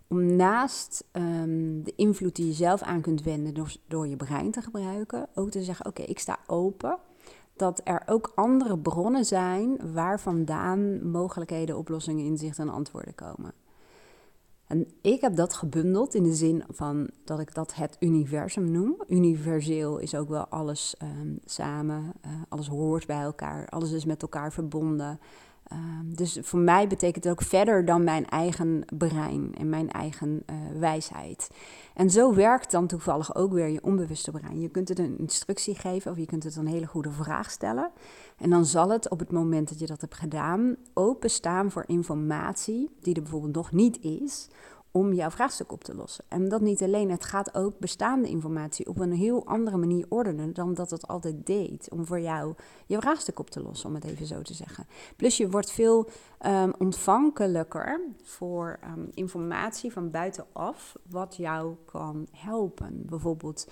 Om 0.09 0.37
naast 0.37 1.05
um, 1.13 1.85
de 1.85 1.93
invloed 1.97 2.37
die 2.37 2.47
je 2.47 2.53
zelf 2.53 2.83
aan 2.83 3.01
kunt 3.01 3.23
wenden 3.23 3.55
door, 3.55 3.77
door 3.89 4.09
je 4.09 4.17
brein 4.17 4.51
te 4.51 4.63
gebruiken, 4.63 5.29
ook 5.35 5.51
te 5.51 5.63
zeggen: 5.63 5.87
Oké, 5.87 6.03
ik 6.03 6.19
sta 6.19 6.39
open. 6.47 6.99
Dat 7.57 7.81
er 7.85 8.03
ook 8.07 8.33
andere 8.35 8.79
bronnen 8.79 9.25
zijn 9.25 9.93
waar 9.93 10.21
vandaan 10.21 11.11
mogelijkheden, 11.11 11.79
oplossingen, 11.79 12.25
inzichten 12.25 12.69
en 12.69 12.75
antwoorden 12.75 13.15
komen. 13.15 13.53
En 14.67 14.87
ik 15.01 15.21
heb 15.21 15.37
dat 15.37 15.55
gebundeld 15.55 16.15
in 16.15 16.23
de 16.23 16.35
zin 16.35 16.65
van 16.69 17.11
dat 17.25 17.41
ik 17.41 17.55
dat 17.55 17.75
het 17.75 17.97
universum 18.01 18.71
noem. 18.71 19.03
Universeel 19.09 19.99
is 19.99 20.15
ook 20.15 20.29
wel 20.29 20.47
alles 20.47 20.97
um, 21.03 21.39
samen, 21.45 22.13
uh, 22.27 22.33
alles 22.49 22.69
hoort 22.69 23.07
bij 23.07 23.21
elkaar, 23.21 23.69
alles 23.69 23.93
is 23.93 24.05
met 24.05 24.23
elkaar 24.23 24.53
verbonden. 24.53 25.19
Um, 25.73 26.15
dus 26.15 26.39
voor 26.43 26.59
mij 26.59 26.87
betekent 26.87 27.25
het 27.25 27.33
ook 27.33 27.43
verder 27.43 27.85
dan 27.85 28.05
mijn 28.05 28.27
eigen 28.27 28.85
brein 28.99 29.55
en 29.59 29.69
mijn 29.69 29.91
eigen 29.91 30.43
uh, 30.51 30.57
wijsheid. 30.79 31.51
En 31.95 32.11
zo 32.11 32.35
werkt 32.35 32.71
dan 32.71 32.87
toevallig 32.87 33.35
ook 33.35 33.53
weer 33.53 33.69
je 33.69 33.83
onbewuste 33.83 34.31
brein. 34.31 34.61
Je 34.61 34.69
kunt 34.69 34.89
het 34.89 34.99
een 34.99 35.19
instructie 35.19 35.75
geven 35.75 36.11
of 36.11 36.17
je 36.17 36.27
kunt 36.27 36.45
het 36.45 36.57
een 36.57 36.67
hele 36.67 36.87
goede 36.87 37.11
vraag 37.11 37.51
stellen. 37.51 37.91
En 38.39 38.51
dan 38.51 38.65
zal 38.65 38.91
het 38.91 39.09
op 39.11 39.19
het 39.19 39.33
moment 39.33 39.69
dat 39.69 39.79
je 39.79 39.87
dat 39.87 40.01
hebt 40.01 40.15
gedaan 40.15 40.77
openstaan 40.95 41.71
voor 41.71 41.85
informatie 41.87 42.91
die 43.01 43.15
er 43.15 43.23
bijvoorbeeld 43.23 43.55
nog 43.55 43.73
niet 43.73 44.01
is, 44.01 44.49
om 44.97 45.13
jouw 45.13 45.31
vraagstuk 45.31 45.73
op 45.73 45.85
te 45.85 45.95
lossen. 45.95 46.25
En 46.29 46.49
dat 46.49 46.61
niet 46.61 46.83
alleen, 46.83 47.11
het 47.11 47.25
gaat 47.25 47.55
ook 47.55 47.79
bestaande 47.79 48.29
informatie 48.29 48.89
op 48.89 48.99
een 48.99 49.13
heel 49.13 49.47
andere 49.47 49.77
manier 49.77 50.07
ordenen 50.09 50.55
dan 50.55 50.75
dat 50.75 50.91
het 50.91 51.07
altijd 51.07 51.47
deed. 51.47 51.89
Om 51.91 52.07
voor 52.07 52.21
jou 52.21 52.55
je 52.87 53.01
vraagstuk 53.01 53.39
op 53.39 53.51
te 53.51 53.63
lossen, 53.63 53.89
om 53.89 53.95
het 53.95 54.05
even 54.05 54.27
zo 54.27 54.43
te 54.43 54.55
zeggen. 54.55 54.87
Plus 55.17 55.37
je 55.37 55.51
wordt 55.51 55.71
veel 55.71 56.09
um, 56.47 56.73
ontvankelijker 56.79 58.01
voor 58.23 58.79
um, 58.97 59.09
informatie 59.15 59.93
van 59.93 60.11
buitenaf, 60.11 60.97
wat 61.11 61.37
jou 61.37 61.75
kan 61.85 62.27
helpen. 62.33 63.03
Bijvoorbeeld 63.07 63.67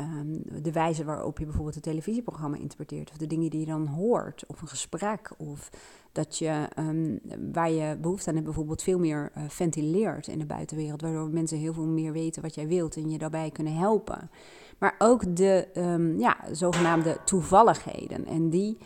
Um, 0.00 0.42
de 0.62 0.72
wijze 0.72 1.04
waarop 1.04 1.38
je 1.38 1.44
bijvoorbeeld 1.44 1.76
een 1.76 1.82
televisieprogramma 1.82 2.56
interpreteert, 2.56 3.10
of 3.10 3.16
de 3.16 3.26
dingen 3.26 3.50
die 3.50 3.60
je 3.60 3.66
dan 3.66 3.86
hoort, 3.86 4.44
of 4.46 4.60
een 4.60 4.68
gesprek, 4.68 5.30
of 5.36 5.70
dat 6.12 6.38
je 6.38 6.68
um, 6.78 7.20
waar 7.52 7.70
je 7.70 7.96
behoefte 8.00 8.28
aan 8.28 8.34
hebt, 8.34 8.46
bijvoorbeeld 8.46 8.82
veel 8.82 8.98
meer 8.98 9.32
uh, 9.36 9.44
ventileert 9.48 10.26
in 10.26 10.38
de 10.38 10.46
buitenwereld, 10.46 11.00
waardoor 11.00 11.28
mensen 11.28 11.58
heel 11.58 11.72
veel 11.72 11.86
meer 11.86 12.12
weten 12.12 12.42
wat 12.42 12.54
jij 12.54 12.66
wilt 12.66 12.96
en 12.96 13.10
je 13.10 13.18
daarbij 13.18 13.50
kunnen 13.50 13.76
helpen. 13.76 14.30
Maar 14.78 14.94
ook 14.98 15.36
de 15.36 15.68
um, 15.74 16.18
ja, 16.18 16.36
zogenaamde 16.52 17.18
toevalligheden. 17.24 18.26
En 18.26 18.50
die, 18.50 18.78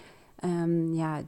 ja, 0.92 1.20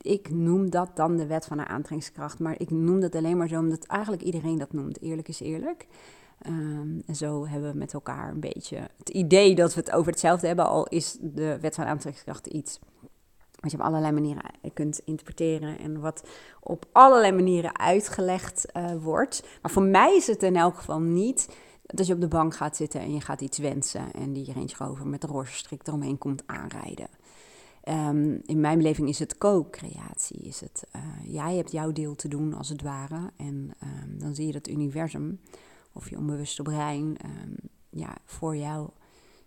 ik 0.00 0.30
noem 0.30 0.70
dat 0.70 0.96
dan 0.96 1.16
de 1.16 1.26
wet 1.26 1.46
van 1.46 1.56
de 1.56 1.66
aantrekkingskracht, 1.66 2.38
maar 2.38 2.60
ik 2.60 2.70
noem 2.70 3.00
dat 3.00 3.14
alleen 3.14 3.36
maar 3.36 3.48
zo 3.48 3.58
omdat 3.58 3.86
eigenlijk 3.86 4.22
iedereen 4.22 4.58
dat 4.58 4.72
noemt. 4.72 5.02
Eerlijk 5.02 5.28
is 5.28 5.40
eerlijk. 5.40 5.86
Um, 6.46 7.02
en 7.06 7.16
zo 7.16 7.46
hebben 7.46 7.72
we 7.72 7.78
met 7.78 7.94
elkaar 7.94 8.30
een 8.30 8.40
beetje 8.40 8.88
het 8.98 9.08
idee 9.08 9.54
dat 9.54 9.74
we 9.74 9.80
het 9.80 9.92
over 9.92 10.10
hetzelfde 10.10 10.46
hebben, 10.46 10.66
al 10.66 10.86
is 10.86 11.18
de 11.20 11.58
wet 11.60 11.74
van 11.74 11.84
aantrekkingskracht 11.84 12.46
iets 12.46 12.78
wat 13.60 13.70
je 13.70 13.78
op 13.78 13.84
allerlei 13.84 14.12
manieren 14.12 14.42
kunt 14.74 15.00
interpreteren 15.04 15.78
en 15.78 16.00
wat 16.00 16.28
op 16.60 16.86
allerlei 16.92 17.32
manieren 17.32 17.78
uitgelegd 17.78 18.66
uh, 18.76 18.94
wordt. 19.02 19.42
Maar 19.62 19.70
voor 19.70 19.82
mij 19.82 20.16
is 20.16 20.26
het 20.26 20.42
in 20.42 20.56
elk 20.56 20.76
geval 20.76 21.00
niet 21.00 21.48
dat 21.82 22.06
je 22.06 22.14
op 22.14 22.20
de 22.20 22.28
bank 22.28 22.54
gaat 22.54 22.76
zitten 22.76 23.00
en 23.00 23.14
je 23.14 23.20
gaat 23.20 23.40
iets 23.40 23.58
wensen 23.58 24.12
en 24.12 24.32
die 24.32 24.52
Range 24.52 24.74
Rover 24.78 25.06
met 25.06 25.20
de 25.20 25.26
roze 25.26 25.54
strik 25.54 25.86
eromheen 25.86 26.18
komt 26.18 26.42
aanrijden. 26.46 27.08
Um, 27.88 28.40
in 28.44 28.60
mijn 28.60 28.78
beleving 28.78 29.08
is 29.08 29.18
het 29.18 29.38
co-creatie. 29.38 30.38
Is 30.38 30.60
het, 30.60 30.84
uh, 30.96 31.02
jij 31.32 31.56
hebt 31.56 31.72
jouw 31.72 31.92
deel 31.92 32.14
te 32.14 32.28
doen 32.28 32.54
als 32.54 32.68
het 32.68 32.82
ware. 32.82 33.30
En 33.36 33.70
um, 33.82 34.18
dan 34.18 34.34
zie 34.34 34.46
je 34.46 34.52
dat 34.52 34.68
universum 34.68 35.40
of 35.94 36.10
je 36.10 36.18
onbewuste 36.18 36.62
brein 36.62 37.16
um, 37.24 37.56
ja, 37.90 38.16
voor 38.24 38.56
jou 38.56 38.90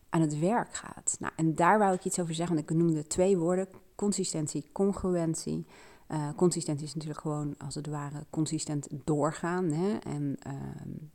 aan 0.10 0.22
het 0.22 0.40
werk 0.40 0.74
gaat. 0.74 1.18
Nou, 1.20 1.34
en 1.36 1.56
daar 1.56 1.80
wou 1.80 1.94
ik 1.94 2.06
iets 2.06 2.20
over 2.20 2.34
zeggen, 2.34 2.56
want 2.56 2.70
ik 2.70 2.78
noemde 2.78 3.08
twee 3.08 3.38
woorden: 3.38 3.68
consistentie, 3.96 4.70
congruentie. 4.72 5.66
Uh, 6.12 6.30
consistentie 6.36 6.86
is 6.86 6.94
natuurlijk 6.94 7.22
gewoon 7.22 7.56
als 7.58 7.76
het 7.76 7.88
ware 7.88 8.26
consistent 8.30 8.88
doorgaan. 9.04 9.72
Hè? 9.72 9.98
En 9.98 10.38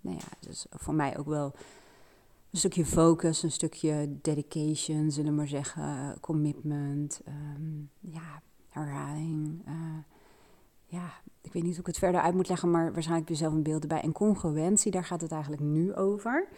nou 0.01 0.17
ja, 0.17 0.29
dus 0.41 0.67
voor 0.71 0.95
mij 0.95 1.19
ook 1.19 1.27
wel 1.27 1.55
een 2.51 2.59
stukje 2.59 2.87
focus, 2.87 3.43
een 3.43 3.53
stukje 3.53 4.19
dedication, 4.23 5.11
zullen 5.11 5.31
we 5.31 5.37
maar 5.37 5.49
zeggen, 5.49 6.17
commitment, 6.21 7.21
um, 7.29 7.91
ja, 8.01 8.43
herhaling. 8.69 9.63
Uh, 9.69 9.75
ja, 10.93 11.13
ik 11.41 11.53
weet 11.53 11.63
niet 11.63 11.73
hoe 11.73 11.81
ik 11.81 11.87
het 11.87 11.99
verder 11.99 12.21
uit 12.21 12.35
moet 12.35 12.49
leggen, 12.49 12.71
maar 12.71 12.93
waarschijnlijk 12.93 13.29
heb 13.29 13.39
je 13.39 13.45
zelf 13.45 13.53
een 13.53 13.63
beeld 13.63 13.83
erbij. 13.83 14.01
En 14.01 14.13
congruentie, 14.13 14.91
daar 14.91 15.05
gaat 15.05 15.21
het 15.21 15.33
eigenlijk 15.33 15.63
nu 15.63 15.95
over. 15.95 16.49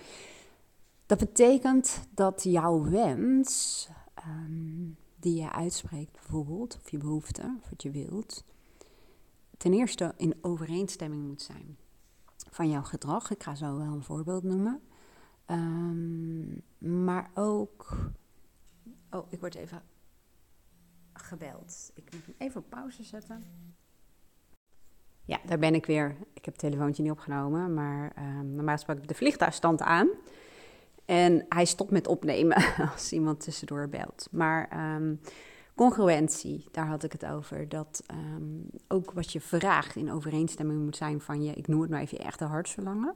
Dat 1.07 1.19
betekent 1.19 2.09
dat 2.15 2.43
jouw 2.43 2.83
wens, 2.83 3.89
um, 4.27 4.97
die 5.17 5.41
je 5.41 5.53
uitspreekt 5.53 6.13
bijvoorbeeld, 6.13 6.77
of 6.77 6.91
je 6.91 6.99
behoefte, 6.99 7.57
of 7.63 7.69
wat 7.71 7.83
je 7.83 7.91
wilt, 7.91 8.45
ten 9.57 9.73
eerste 9.73 10.15
in 10.17 10.35
overeenstemming 10.41 11.27
moet 11.27 11.43
zijn 11.43 11.77
van 12.51 12.71
jouw 12.71 12.83
gedrag. 12.83 13.31
Ik 13.31 13.43
ga 13.43 13.55
zo 13.55 13.77
wel 13.77 13.93
een 13.93 14.03
voorbeeld 14.03 14.43
noemen. 14.43 14.81
Um, 15.47 16.63
maar 16.79 17.31
ook. 17.35 17.97
Oh, 19.11 19.27
ik 19.33 19.41
word 19.41 19.55
even 19.55 19.83
gebeld. 21.13 21.91
Ik 21.95 22.13
moet 22.13 22.27
hem 22.27 22.35
even 22.39 22.61
op 22.61 22.71
pauze 22.71 23.03
zetten. 23.03 23.45
Ja, 25.25 25.39
daar 25.47 25.59
ben 25.59 25.75
ik 25.75 25.87
weer. 25.87 26.17
Ik 26.33 26.45
heb 26.45 26.55
het 26.55 26.59
telefoontje 26.59 27.03
niet 27.03 27.13
opgenomen, 27.13 27.75
maar 27.75 28.13
um, 28.19 28.55
normaal 28.55 28.77
ik 28.87 29.09
de 29.09 29.15
vliegtuigstand 29.15 29.81
aan. 29.81 30.09
En 31.05 31.45
hij 31.49 31.65
stopt 31.65 31.91
met 31.91 32.07
opnemen 32.07 32.57
als 32.93 33.13
iemand 33.13 33.41
tussendoor 33.41 33.89
belt. 33.89 34.29
Maar 34.31 34.95
um, 34.97 35.21
congruentie, 35.75 36.69
daar 36.71 36.87
had 36.87 37.03
ik 37.03 37.13
het 37.13 37.27
over. 37.27 37.69
Dat 37.69 38.03
um, 38.11 38.67
ook 38.89 39.13
wat 39.13 39.33
je 39.33 39.41
vraagt 39.41 39.97
in 39.97 40.13
overeenstemming 40.13 40.85
moet 40.85 40.97
zijn 40.97 41.21
van 41.21 41.43
je, 41.43 41.53
ik 41.53 41.69
noem 41.69 41.81
het 41.81 41.91
maar 41.91 42.01
even, 42.01 42.19
je 42.19 42.25
echte 42.25 42.45
hartsverlangen 42.45 43.15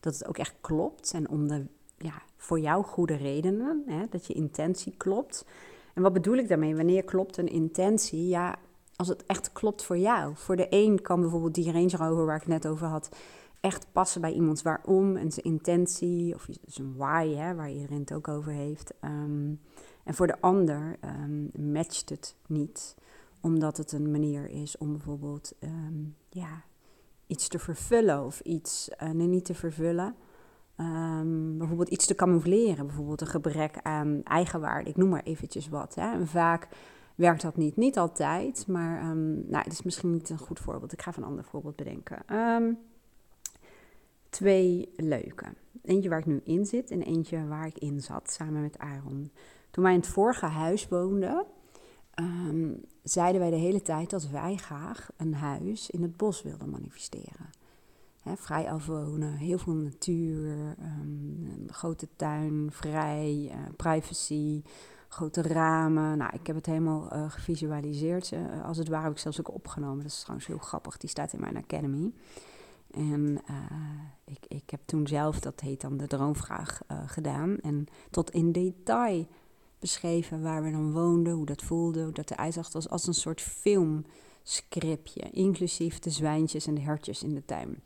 dat 0.00 0.14
het 0.18 0.28
ook 0.28 0.38
echt 0.38 0.54
klopt 0.60 1.12
en 1.12 1.28
om 1.28 1.48
de, 1.48 1.66
ja, 1.98 2.22
voor 2.36 2.60
jou 2.60 2.84
goede 2.84 3.16
redenen, 3.16 3.82
hè, 3.86 4.04
dat 4.10 4.26
je 4.26 4.34
intentie 4.34 4.94
klopt. 4.96 5.44
En 5.94 6.02
wat 6.02 6.12
bedoel 6.12 6.36
ik 6.36 6.48
daarmee? 6.48 6.76
Wanneer 6.76 7.04
klopt 7.04 7.36
een 7.36 7.48
intentie? 7.48 8.28
Ja, 8.28 8.56
als 8.98 9.08
het 9.08 9.26
echt 9.26 9.52
klopt 9.52 9.84
voor 9.84 9.98
jou. 9.98 10.32
Voor 10.36 10.56
de 10.56 10.66
een 10.70 11.02
kan 11.02 11.20
bijvoorbeeld 11.20 11.54
die 11.54 11.72
Range 11.72 11.96
Rover 11.96 12.26
waar 12.26 12.36
ik 12.36 12.46
net 12.46 12.66
over 12.66 12.86
had, 12.86 13.08
echt 13.60 13.86
passen 13.92 14.20
bij 14.20 14.32
iemands 14.32 14.62
waarom 14.62 15.16
en 15.16 15.32
zijn 15.32 15.46
intentie, 15.46 16.34
of 16.34 16.46
zijn 16.66 16.96
why, 16.96 17.34
hè, 17.34 17.54
waar 17.54 17.70
iedereen 17.70 18.00
het 18.00 18.12
ook 18.12 18.28
over 18.28 18.52
heeft. 18.52 18.94
Um, 19.00 19.60
en 20.04 20.14
voor 20.14 20.26
de 20.26 20.40
ander 20.40 20.96
um, 21.04 21.50
matcht 21.72 22.08
het 22.08 22.34
niet, 22.46 22.96
omdat 23.40 23.76
het 23.76 23.92
een 23.92 24.10
manier 24.10 24.50
is 24.50 24.78
om 24.78 24.92
bijvoorbeeld 24.92 25.52
um, 25.60 26.16
ja, 26.28 26.62
iets 27.26 27.48
te 27.48 27.58
vervullen 27.58 28.24
of 28.24 28.40
iets 28.40 28.90
uh, 29.02 29.10
niet 29.10 29.44
te 29.44 29.54
vervullen. 29.54 30.14
Bijvoorbeeld 31.56 31.88
iets 31.88 32.06
te 32.06 32.14
camoufleren, 32.14 32.86
bijvoorbeeld 32.86 33.20
een 33.20 33.26
gebrek 33.26 33.78
aan 33.82 34.20
eigenwaarde. 34.24 34.90
Ik 34.90 34.96
noem 34.96 35.08
maar 35.08 35.22
eventjes 35.22 35.68
wat. 35.68 35.94
Hè. 35.94 36.12
En 36.12 36.26
vaak 36.26 36.68
werkt 37.18 37.42
dat 37.42 37.56
niet, 37.56 37.76
niet 37.76 37.98
altijd, 37.98 38.66
maar 38.66 39.10
um, 39.10 39.34
nou, 39.48 39.64
het 39.64 39.72
is 39.72 39.82
misschien 39.82 40.12
niet 40.12 40.30
een 40.30 40.38
goed 40.38 40.58
voorbeeld. 40.58 40.92
Ik 40.92 41.02
ga 41.02 41.10
even 41.10 41.22
een 41.22 41.28
ander 41.28 41.44
voorbeeld 41.44 41.76
bedenken. 41.76 42.36
Um, 42.36 42.78
twee 44.30 44.92
leuke. 44.96 45.46
Eentje 45.82 46.08
waar 46.08 46.18
ik 46.18 46.26
nu 46.26 46.40
in 46.44 46.66
zit 46.66 46.90
en 46.90 47.02
eentje 47.02 47.46
waar 47.46 47.66
ik 47.66 47.78
in 47.78 48.00
zat, 48.00 48.30
samen 48.30 48.62
met 48.62 48.78
Aaron. 48.78 49.30
Toen 49.70 49.84
wij 49.84 49.92
in 49.92 50.00
het 50.00 50.08
vorige 50.08 50.46
huis 50.46 50.88
woonden, 50.88 51.44
um, 52.20 52.80
zeiden 53.02 53.40
wij 53.40 53.50
de 53.50 53.56
hele 53.56 53.82
tijd 53.82 54.10
dat 54.10 54.28
wij 54.28 54.56
graag 54.56 55.10
een 55.16 55.34
huis 55.34 55.90
in 55.90 56.02
het 56.02 56.16
bos 56.16 56.42
wilden 56.42 56.70
manifesteren. 56.70 57.50
Vrij 58.34 58.70
afwonen, 58.70 59.32
heel 59.32 59.58
veel 59.58 59.74
natuur, 59.74 60.74
een 60.78 61.68
grote 61.70 62.08
tuin, 62.16 62.68
vrij, 62.70 63.50
uh, 63.52 63.56
privacy, 63.76 64.62
grote 65.08 65.42
ramen. 65.42 66.18
Nou, 66.18 66.30
ik 66.34 66.46
heb 66.46 66.56
het 66.56 66.66
helemaal 66.66 67.14
uh, 67.16 67.30
gevisualiseerd. 67.30 68.30
Uh, 68.32 68.64
als 68.64 68.76
het 68.76 68.88
ware 68.88 69.02
heb 69.02 69.12
ik 69.12 69.18
zelfs 69.18 69.40
ook 69.40 69.54
opgenomen. 69.54 70.02
Dat 70.02 70.12
is 70.12 70.20
trouwens 70.20 70.46
heel 70.46 70.58
grappig. 70.58 70.96
Die 70.96 71.10
staat 71.10 71.32
in 71.32 71.40
mijn 71.40 71.56
academy. 71.56 72.12
En 72.90 73.40
ik, 74.24 74.46
ik 74.48 74.70
heb 74.70 74.80
toen 74.84 75.06
zelf, 75.06 75.40
dat 75.40 75.60
heet 75.60 75.80
dan 75.80 75.96
de 75.96 76.06
droomvraag, 76.06 76.80
gedaan. 77.06 77.58
En 77.58 77.86
tot 78.10 78.30
in 78.30 78.52
detail 78.52 79.26
beschreven 79.78 80.42
waar 80.42 80.62
we 80.62 80.70
dan 80.70 80.92
woonden, 80.92 81.32
hoe 81.32 81.46
dat 81.46 81.62
voelde, 81.62 82.02
hoe 82.02 82.12
dat 82.12 82.30
eruit 82.30 82.54
zag. 82.54 82.88
als 82.88 83.06
een 83.06 83.14
soort 83.14 83.40
filmscriptje, 83.40 85.30
inclusief 85.30 85.98
de 85.98 86.10
zwijntjes 86.10 86.66
en 86.66 86.74
de 86.74 86.80
hertjes 86.80 87.22
in 87.22 87.34
de 87.34 87.44
tuin. 87.44 87.82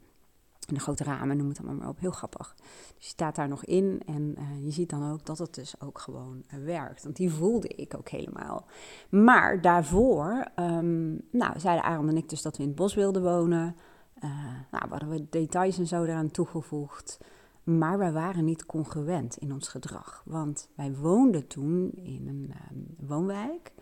En 0.69 0.75
de 0.75 0.81
grote 0.81 1.05
ramen, 1.05 1.37
noem 1.37 1.49
het 1.49 1.59
allemaal 1.59 1.77
maar 1.77 1.89
op. 1.89 1.99
Heel 1.99 2.11
grappig. 2.11 2.55
Dus 2.97 3.05
je 3.05 3.09
staat 3.09 3.37
daar 3.37 3.49
nog 3.49 3.65
in 3.65 4.03
en 4.07 4.35
uh, 4.39 4.65
je 4.65 4.71
ziet 4.71 4.91
dan 4.91 5.13
ook 5.13 5.27
dat 5.27 5.39
het 5.39 5.55
dus 5.55 5.81
ook 5.81 5.99
gewoon 5.99 6.43
uh, 6.55 6.65
werkt. 6.65 7.03
Want 7.03 7.17
die 7.17 7.31
voelde 7.31 7.69
ik 7.69 7.95
ook 7.97 8.09
helemaal. 8.09 8.67
Maar 9.09 9.61
daarvoor, 9.61 10.47
um, 10.57 11.21
nou, 11.31 11.61
zeiden 11.61 11.85
Aaron 11.85 12.09
en 12.09 12.17
ik 12.17 12.29
dus 12.29 12.43
dat 12.43 12.57
we 12.57 12.63
in 12.63 12.69
het 12.69 12.79
bos 12.79 12.95
wilden 12.95 13.23
wonen. 13.23 13.77
Uh, 14.25 14.31
nou, 14.71 14.89
hadden 14.89 15.09
we 15.09 15.27
details 15.31 15.79
en 15.79 15.87
zo 15.87 16.05
eraan 16.05 16.31
toegevoegd. 16.31 17.19
Maar 17.63 17.99
wij 17.99 18.13
waren 18.13 18.45
niet 18.45 18.67
congruent 18.67 19.37
in 19.37 19.53
ons 19.53 19.69
gedrag. 19.69 20.23
Want 20.25 20.69
wij 20.77 20.95
woonden 20.95 21.47
toen 21.47 21.91
in 21.93 22.29
een 22.29 22.55
um, 22.71 23.07
woonwijk 23.09 23.73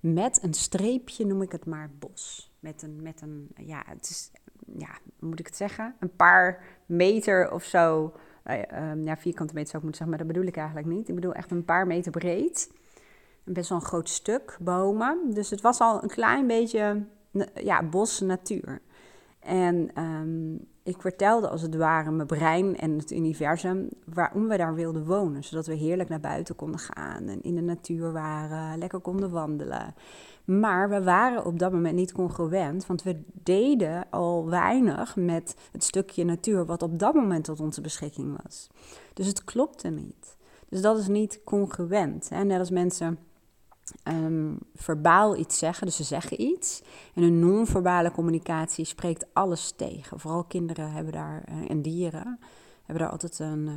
met 0.00 0.42
een 0.42 0.54
streepje, 0.54 1.26
noem 1.26 1.42
ik 1.42 1.52
het 1.52 1.66
maar, 1.66 1.90
bos. 1.98 2.52
Met 2.60 2.82
een, 2.82 3.02
met 3.02 3.20
een 3.20 3.48
ja, 3.54 3.82
het 3.86 4.10
is, 4.10 4.30
ja, 4.76 4.98
moet 5.18 5.40
ik 5.40 5.46
het 5.46 5.56
zeggen? 5.56 5.94
Een 6.00 6.16
paar 6.16 6.64
meter 6.86 7.52
of 7.52 7.64
zo. 7.64 8.12
Uh, 8.44 8.90
um, 8.90 9.02
ja, 9.02 9.16
vierkante 9.16 9.54
meter 9.54 9.70
zou 9.70 9.82
ik 9.82 9.88
moeten 9.88 9.94
zeggen, 9.94 10.08
maar 10.08 10.18
dat 10.18 10.26
bedoel 10.26 10.46
ik 10.46 10.56
eigenlijk 10.56 10.86
niet. 10.86 11.08
Ik 11.08 11.14
bedoel 11.14 11.34
echt 11.34 11.50
een 11.50 11.64
paar 11.64 11.86
meter 11.86 12.10
breed. 12.10 12.72
Best 13.44 13.68
wel 13.68 13.78
een 13.78 13.84
groot 13.84 14.08
stuk 14.08 14.58
bomen. 14.60 15.30
Dus 15.34 15.50
het 15.50 15.60
was 15.60 15.80
al 15.80 16.02
een 16.02 16.08
klein 16.08 16.46
beetje 16.46 17.04
ja, 17.54 17.82
bos, 17.82 18.20
natuur. 18.20 18.80
En 19.40 20.02
um, 20.02 20.66
ik 20.82 21.00
vertelde 21.00 21.48
als 21.48 21.62
het 21.62 21.74
ware 21.74 22.10
mijn 22.10 22.26
brein 22.26 22.76
en 22.76 22.98
het 22.98 23.10
universum 23.10 23.88
waarom 24.04 24.48
we 24.48 24.56
daar 24.56 24.74
wilden 24.74 25.04
wonen. 25.04 25.44
Zodat 25.44 25.66
we 25.66 25.74
heerlijk 25.74 26.08
naar 26.08 26.20
buiten 26.20 26.56
konden 26.56 26.80
gaan 26.80 27.28
en 27.28 27.42
in 27.42 27.54
de 27.54 27.60
natuur 27.60 28.12
waren, 28.12 28.78
lekker 28.78 29.00
konden 29.00 29.30
wandelen. 29.30 29.94
Maar 30.46 30.88
we 30.88 31.02
waren 31.02 31.44
op 31.44 31.58
dat 31.58 31.72
moment 31.72 31.94
niet 31.94 32.12
congruent, 32.12 32.86
want 32.86 33.02
we 33.02 33.22
deden 33.32 34.06
al 34.10 34.48
weinig 34.48 35.16
met 35.16 35.56
het 35.72 35.84
stukje 35.84 36.24
natuur 36.24 36.66
wat 36.66 36.82
op 36.82 36.98
dat 36.98 37.14
moment 37.14 37.44
tot 37.44 37.60
onze 37.60 37.80
beschikking 37.80 38.38
was. 38.42 38.66
Dus 39.14 39.26
het 39.26 39.44
klopte 39.44 39.88
niet. 39.88 40.36
Dus 40.68 40.80
dat 40.80 40.98
is 40.98 41.08
niet 41.08 41.40
congruent. 41.44 42.28
Hè? 42.28 42.44
Net 42.44 42.58
als 42.58 42.70
mensen 42.70 43.18
um, 44.08 44.58
verbaal 44.74 45.36
iets 45.36 45.58
zeggen, 45.58 45.86
dus 45.86 45.96
ze 45.96 46.04
zeggen 46.04 46.40
iets. 46.40 46.82
En 47.14 47.22
een 47.22 47.38
non-verbale 47.38 48.10
communicatie 48.10 48.84
spreekt 48.84 49.26
alles 49.32 49.72
tegen. 49.76 50.20
Vooral 50.20 50.44
kinderen 50.44 50.92
hebben 50.92 51.12
daar, 51.12 51.44
uh, 51.48 51.70
en 51.70 51.82
dieren, 51.82 52.38
hebben 52.82 53.02
daar 53.02 53.12
altijd 53.12 53.38
een 53.38 53.66
uh, 53.66 53.74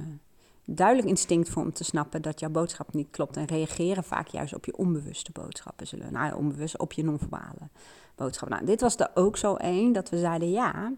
duidelijk 0.76 1.08
instinct 1.08 1.50
voor 1.50 1.64
om 1.64 1.74
te 1.74 1.84
snappen 1.84 2.22
dat 2.22 2.40
jouw 2.40 2.50
boodschap 2.50 2.94
niet 2.94 3.08
klopt. 3.12 3.38
En 3.38 3.46
reageren 3.46 4.04
vaak 4.04 4.28
juist 4.28 4.56
op 4.56 4.66
je 4.66 4.78
onbewuste 4.78 5.32
boodschappen. 5.32 5.88
Zullen, 5.88 6.14
nou 6.14 6.36
onbewust 6.36 6.78
op 6.78 6.94
je 6.94 7.04
non-verbale 7.04 7.70
boodschappen. 8.16 8.58
Nou, 8.58 8.70
dit 8.70 8.82
was 8.82 8.98
er 8.98 9.12
ook 9.14 9.38
zo 9.38 9.56
één 9.56 9.92
dat 9.94 10.10
we 10.10 10.18
zeiden 10.18 10.52
ja. 10.52 10.92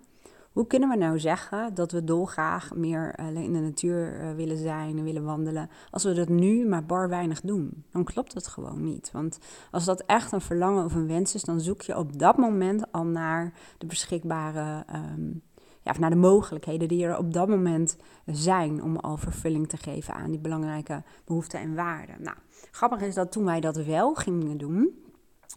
Hoe 0.51 0.67
kunnen 0.67 0.89
we 0.89 0.95
nou 0.95 1.19
zeggen 1.19 1.73
dat 1.73 1.91
we 1.91 2.03
dolgraag 2.03 2.75
meer 2.75 3.19
uh, 3.19 3.43
in 3.43 3.53
de 3.53 3.59
natuur 3.59 4.21
uh, 4.21 4.33
willen 4.33 4.57
zijn 4.57 4.97
en 4.97 5.03
willen 5.03 5.23
wandelen, 5.23 5.69
als 5.91 6.03
we 6.03 6.13
dat 6.13 6.29
nu 6.29 6.67
maar 6.67 6.85
bar 6.85 7.09
weinig 7.09 7.41
doen? 7.41 7.83
Dan 7.91 8.03
klopt 8.03 8.33
het 8.33 8.47
gewoon 8.47 8.83
niet. 8.83 9.11
Want 9.11 9.37
als 9.71 9.85
dat 9.85 10.03
echt 10.05 10.31
een 10.31 10.41
verlangen 10.41 10.85
of 10.85 10.95
een 10.95 11.07
wens 11.07 11.35
is, 11.35 11.43
dan 11.43 11.61
zoek 11.61 11.81
je 11.81 11.97
op 11.97 12.19
dat 12.19 12.37
moment 12.37 12.91
al 12.91 13.05
naar 13.05 13.53
de 13.77 13.85
beschikbare, 13.85 14.85
um, 14.95 15.41
ja, 15.81 15.91
of 15.91 15.99
naar 15.99 16.09
de 16.09 16.15
mogelijkheden 16.15 16.87
die 16.87 17.05
er 17.05 17.17
op 17.17 17.33
dat 17.33 17.47
moment 17.47 17.97
zijn 18.25 18.83
om 18.83 18.95
al 18.97 19.17
vervulling 19.17 19.69
te 19.69 19.77
geven 19.77 20.13
aan 20.13 20.31
die 20.31 20.39
belangrijke 20.39 21.03
behoeften 21.25 21.59
en 21.59 21.75
waarden. 21.75 22.15
Nou, 22.19 22.37
grappig 22.71 23.01
is 23.01 23.15
dat 23.15 23.31
toen 23.31 23.45
wij 23.45 23.59
dat 23.59 23.75
wel 23.75 24.13
gingen 24.13 24.57
doen, 24.57 24.89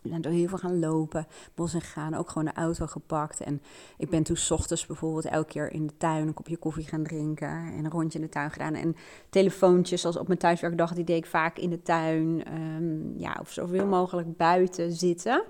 We 0.03 0.09
zijn 0.09 0.21
door 0.21 0.33
heel 0.33 0.49
veel 0.49 0.59
gaan 0.59 0.79
lopen, 0.79 1.27
bos 1.55 1.75
in 1.75 1.81
gegaan, 1.81 2.15
ook 2.15 2.29
gewoon 2.29 2.45
de 2.45 2.61
auto 2.61 2.87
gepakt. 2.87 3.41
En 3.41 3.63
ik 3.99 4.11
ben 4.11 4.23
toen 4.23 4.37
ochtends 4.49 4.87
bijvoorbeeld 4.87 5.25
elke 5.25 5.49
keer 5.49 5.73
in 5.73 5.87
de 5.87 5.97
tuin 5.97 6.27
een 6.27 6.35
kopje 6.35 6.57
koffie 6.57 6.85
gaan 6.85 7.03
drinken. 7.03 7.49
En 7.49 7.85
een 7.85 7.91
rondje 7.91 8.19
in 8.19 8.25
de 8.25 8.31
tuin 8.31 8.51
gedaan. 8.51 8.75
En 8.75 8.97
telefoontjes, 9.31 10.01
zoals 10.01 10.17
op 10.17 10.27
mijn 10.27 10.39
thuiswerkdag, 10.39 10.95
die 10.95 11.05
deed 11.05 11.17
ik 11.17 11.27
vaak 11.27 11.59
in 11.59 11.71
de 11.71 11.83
tuin. 11.83 12.43
Um, 12.55 13.15
ja, 13.19 13.37
of 13.41 13.53
zoveel 13.53 13.87
mogelijk 13.87 14.37
buiten 14.37 14.93
zitten. 14.93 15.45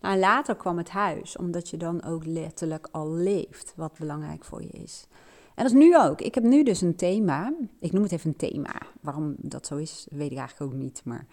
Nou, 0.00 0.18
later 0.18 0.56
kwam 0.56 0.76
het 0.78 0.90
huis, 0.90 1.36
omdat 1.36 1.68
je 1.68 1.76
dan 1.76 2.04
ook 2.04 2.24
letterlijk 2.24 2.88
al 2.90 3.12
leeft, 3.12 3.72
wat 3.76 3.98
belangrijk 3.98 4.44
voor 4.44 4.62
je 4.62 4.68
is. 4.68 5.06
En 5.54 5.64
dat 5.64 5.72
is 5.72 5.78
nu 5.78 5.98
ook. 5.98 6.20
Ik 6.20 6.34
heb 6.34 6.44
nu 6.44 6.62
dus 6.62 6.80
een 6.80 6.96
thema. 6.96 7.52
Ik 7.80 7.92
noem 7.92 8.02
het 8.02 8.12
even 8.12 8.28
een 8.30 8.50
thema. 8.50 8.74
Waarom 9.00 9.34
dat 9.38 9.66
zo 9.66 9.76
is, 9.76 10.06
weet 10.10 10.30
ik 10.30 10.38
eigenlijk 10.38 10.72
ook 10.72 10.78
niet. 10.78 11.00
Maar 11.04 11.26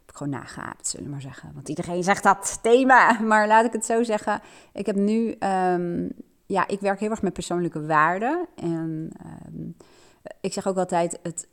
heb 0.00 0.10
ik 0.10 0.16
gewoon 0.16 0.32
nagaapt, 0.32 0.88
zullen 0.88 1.06
we 1.06 1.12
maar 1.12 1.20
zeggen. 1.20 1.50
Want 1.54 1.68
iedereen 1.68 2.02
zegt 2.02 2.22
dat 2.22 2.58
thema. 2.62 3.20
Maar 3.28 3.46
laat 3.46 3.64
ik 3.64 3.72
het 3.72 3.84
zo 3.84 4.02
zeggen. 4.02 4.40
Ik 4.72 4.86
heb 4.86 4.96
nu. 4.96 5.36
Um, 5.72 6.10
ja, 6.46 6.68
ik 6.68 6.80
werk 6.80 7.00
heel 7.00 7.10
erg 7.10 7.22
met 7.22 7.32
persoonlijke 7.32 7.86
waarden. 7.86 8.46
En 8.54 9.10
um, 9.46 9.76
ik 10.40 10.52
zeg 10.52 10.66
ook 10.66 10.76
altijd, 10.76 11.18
het 11.22 11.48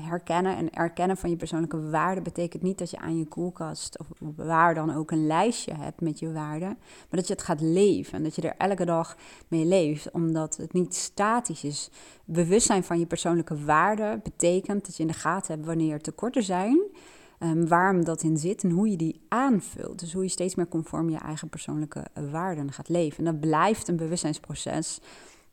herkennen 0.00 0.56
en 0.56 0.74
erkennen 0.74 1.16
van 1.16 1.30
je 1.30 1.36
persoonlijke 1.36 1.90
waarden 1.90 2.22
betekent 2.22 2.62
niet 2.62 2.78
dat 2.78 2.90
je 2.90 2.98
aan 2.98 3.18
je 3.18 3.26
koelkast 3.26 3.98
of 3.98 4.06
waar 4.36 4.74
dan 4.74 4.94
ook 4.94 5.10
een 5.10 5.26
lijstje 5.26 5.74
hebt 5.74 6.00
met 6.00 6.18
je 6.18 6.32
waarden, 6.32 6.76
maar 6.78 7.06
dat 7.20 7.26
je 7.26 7.32
het 7.32 7.42
gaat 7.42 7.60
leven 7.60 8.12
en 8.12 8.22
dat 8.22 8.34
je 8.34 8.42
er 8.42 8.68
elke 8.68 8.84
dag 8.84 9.16
mee 9.48 9.64
leeft, 9.64 10.10
omdat 10.10 10.56
het 10.56 10.72
niet 10.72 10.94
statisch 10.94 11.64
is. 11.64 11.90
Bewustzijn 12.24 12.84
van 12.84 12.98
je 12.98 13.06
persoonlijke 13.06 13.64
waarden 13.64 14.20
betekent 14.22 14.86
dat 14.86 14.96
je 14.96 15.02
in 15.02 15.08
de 15.08 15.14
gaten 15.14 15.54
hebt 15.54 15.66
wanneer 15.66 15.92
er 15.92 16.00
tekorten 16.00 16.42
zijn, 16.42 16.80
um, 17.38 17.68
waarom 17.68 18.04
dat 18.04 18.22
in 18.22 18.36
zit 18.36 18.62
en 18.62 18.70
hoe 18.70 18.90
je 18.90 18.96
die 18.96 19.20
aanvult. 19.28 20.00
Dus 20.00 20.12
hoe 20.12 20.22
je 20.22 20.28
steeds 20.28 20.54
meer 20.54 20.68
conform 20.68 21.10
je 21.10 21.18
eigen 21.18 21.48
persoonlijke 21.48 22.06
waarden 22.30 22.72
gaat 22.72 22.88
leven. 22.88 23.18
En 23.18 23.32
dat 23.32 23.40
blijft 23.40 23.88
een 23.88 23.96
bewustzijnsproces 23.96 25.00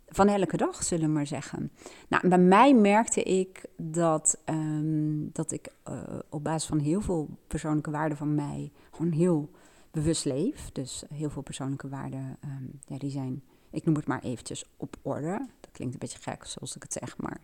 van 0.08 0.28
elke 0.28 0.58
dag, 0.58 0.84
zullen 0.84 1.08
we 1.08 1.14
maar 1.14 1.28
zeggen. 1.28 1.72
Nou, 2.08 2.28
bij 2.28 2.38
mij 2.38 2.74
merkte 2.74 3.24
ik 3.24 3.66
dat, 3.78 4.38
um, 4.46 5.30
dat 5.32 5.52
ik 5.52 5.68
uh, 5.90 6.02
op 6.30 6.44
basis 6.44 6.70
van 6.70 6.80
heel 6.80 7.02
veel 7.02 7.30
persoonlijke 7.48 7.92
waarden 7.92 8.18
van 8.18 8.36
mij 8.36 8.72
gewoon 8.92 9.12
heel 9.12 9.50
bewust 9.92 10.26
leef. 10.26 10.72
Dus 10.72 11.04
heel 11.14 11.30
veel 11.30 11.42
persoonlijke 11.42 11.90
waarden, 11.90 12.38
um, 12.44 12.80
ja, 12.88 12.98
die 12.98 13.12
zijn, 13.12 13.44
ik 13.70 13.86
noem 13.86 13.96
het 13.96 14.08
maar 14.08 14.24
eventjes 14.24 14.66
op 14.78 14.96
orde. 15.02 15.48
Dat 15.60 15.72
klinkt 15.72 15.94
een 15.94 16.00
beetje 16.00 16.22
gek 16.22 16.46
zoals 16.46 16.76
ik 16.76 16.84
het 16.84 16.94
zeg, 16.94 17.18
maar 17.18 17.42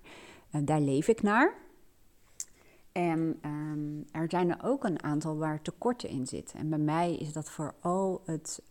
uh, 0.52 0.62
daar 0.66 0.82
leef 0.82 1.08
ik 1.08 1.22
naar. 1.22 1.54
En 2.92 3.40
um, 3.46 4.06
er 4.12 4.26
zijn 4.30 4.50
er 4.50 4.60
ook 4.64 4.84
een 4.84 5.04
aantal 5.04 5.38
waar 5.38 5.62
tekorten 5.62 6.10
in 6.10 6.28
zitten. 6.28 6.60
En 6.60 6.70
bij 6.70 6.80
mij 6.80 7.16
is 7.16 7.34
dat 7.34 7.50
vooral 7.50 8.22
het 8.26 8.62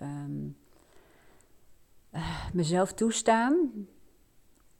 uh, 2.13 2.53
mezelf 2.53 2.93
toestaan 2.93 3.71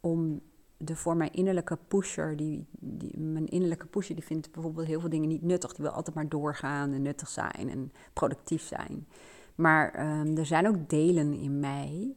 om 0.01 0.41
de 0.77 0.97
voor 0.97 1.17
mijn 1.17 1.33
innerlijke 1.33 1.79
pusher, 1.89 2.37
die, 2.37 2.67
die, 2.71 3.19
mijn 3.19 3.47
innerlijke 3.47 3.87
pusher 3.87 4.15
die 4.15 4.25
vindt 4.25 4.53
bijvoorbeeld 4.53 4.87
heel 4.87 5.01
veel 5.01 5.09
dingen 5.09 5.29
niet 5.29 5.43
nuttig. 5.43 5.73
Die 5.73 5.85
wil 5.85 5.95
altijd 5.95 6.17
maar 6.17 6.29
doorgaan 6.29 6.93
en 6.93 7.03
nuttig 7.03 7.29
zijn 7.29 7.71
en 7.71 7.93
productief 8.13 8.63
zijn. 8.63 9.07
Maar 9.55 10.19
um, 10.21 10.37
er 10.37 10.47
zijn 10.47 10.69
ook 10.69 10.89
delen 10.89 11.33
in 11.33 11.61
mij, 11.61 12.17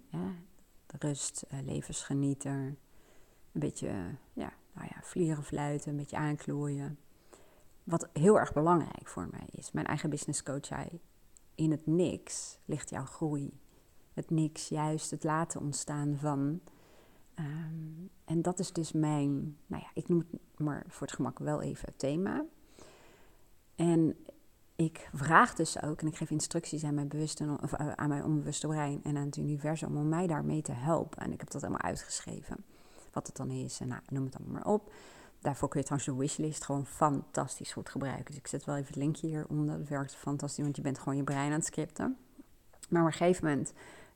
rust, 1.00 1.46
uh, 1.54 1.60
levensgenieter, 1.66 2.76
een 3.52 3.60
beetje 3.60 3.88
ja, 4.34 4.54
nou 4.74 4.88
ja, 4.90 5.02
vliegen, 5.02 5.44
fluiten, 5.44 5.92
een 5.92 5.98
beetje 5.98 6.18
aanklooien. 6.18 6.98
Wat 7.84 8.10
heel 8.14 8.40
erg 8.40 8.54
belangrijk 8.54 9.08
voor 9.08 9.28
mij 9.32 9.48
is. 9.52 9.72
Mijn 9.72 9.86
eigen 9.86 10.10
business 10.10 10.44
coach 10.44 10.66
zei, 10.66 11.00
in 11.56 11.72
het 11.72 11.86
niks 11.88 12.60
ligt 12.66 12.90
jouw 12.90 13.06
groei 13.06 13.62
het 14.14 14.30
niks, 14.30 14.68
juist 14.68 15.12
het 15.12 15.24
laten 15.24 15.62
ontstaan 15.62 16.18
van. 16.20 16.60
Um, 17.40 18.10
en 18.26 18.42
dat 18.42 18.60
is 18.60 18.72
dus 18.72 18.92
mijn, 18.92 19.58
nou 19.66 19.84
ja, 19.84 19.90
ik 19.94 20.08
noem 20.08 20.20
het 20.32 20.40
maar 20.58 20.84
voor 20.88 21.08
het 21.08 21.16
gemak 21.16 21.40
wel 21.40 21.62
even 21.62 21.86
het 21.86 22.00
thema. 22.00 22.46
En 23.76 24.16
ik 24.76 25.10
vraag 25.14 25.54
dus 25.54 25.82
ook, 25.82 26.02
en 26.02 26.08
ik 26.08 26.16
geef 26.16 26.30
instructies 26.30 26.84
aan 26.84 26.94
mijn, 26.94 27.08
bewuste, 27.08 27.58
of 27.62 27.74
eh, 27.74 27.92
aan 27.92 28.10
mijn 28.10 28.24
onbewuste 28.24 28.68
brein 28.68 29.04
en 29.04 29.18
aan 29.18 29.26
het 29.26 29.38
universum 29.38 29.98
om 29.98 30.10
mij 30.10 30.28
daarmee 30.28 30.62
te 30.62 30.72
helpen. 30.72 31.22
En 31.22 31.32
ik 31.32 31.40
heb 31.40 31.50
dat 31.50 31.62
helemaal 31.62 31.84
uitgeschreven, 31.84 32.64
wat 33.12 33.28
het 33.28 33.36
dan 33.36 33.50
is. 33.50 33.80
En 33.80 33.88
nou, 33.88 34.02
noem 34.08 34.26
het 34.26 34.36
allemaal 34.36 34.54
maar 34.54 34.74
op. 34.74 34.92
Daarvoor 35.40 35.70
kun 35.70 35.80
je 35.80 35.86
trouwens 35.86 36.12
de 36.12 36.22
wishlist 36.22 36.66
gewoon 36.66 36.86
fantastisch 36.86 37.74
goed 37.74 37.90
gebruiken. 37.90 38.26
Dus 38.26 38.36
ik 38.36 38.48
zet 38.48 38.66
wel 38.66 38.76
even 38.76 38.88
het 38.88 38.96
linkje 38.96 39.28
hieronder. 39.28 39.78
Dat 39.78 39.88
werkt 39.88 40.16
fantastisch, 40.16 40.64
want 40.64 40.76
je 40.76 40.82
bent 40.82 41.00
gewoon 41.00 41.18
je 41.18 41.24
brein 41.24 41.52
aan 41.52 41.58
het 41.58 41.66
scripten. 41.66 42.18
Maar 42.90 43.02
op 43.02 43.08
een 43.08 43.14
gegeven 43.14 43.46
moment 43.46 43.74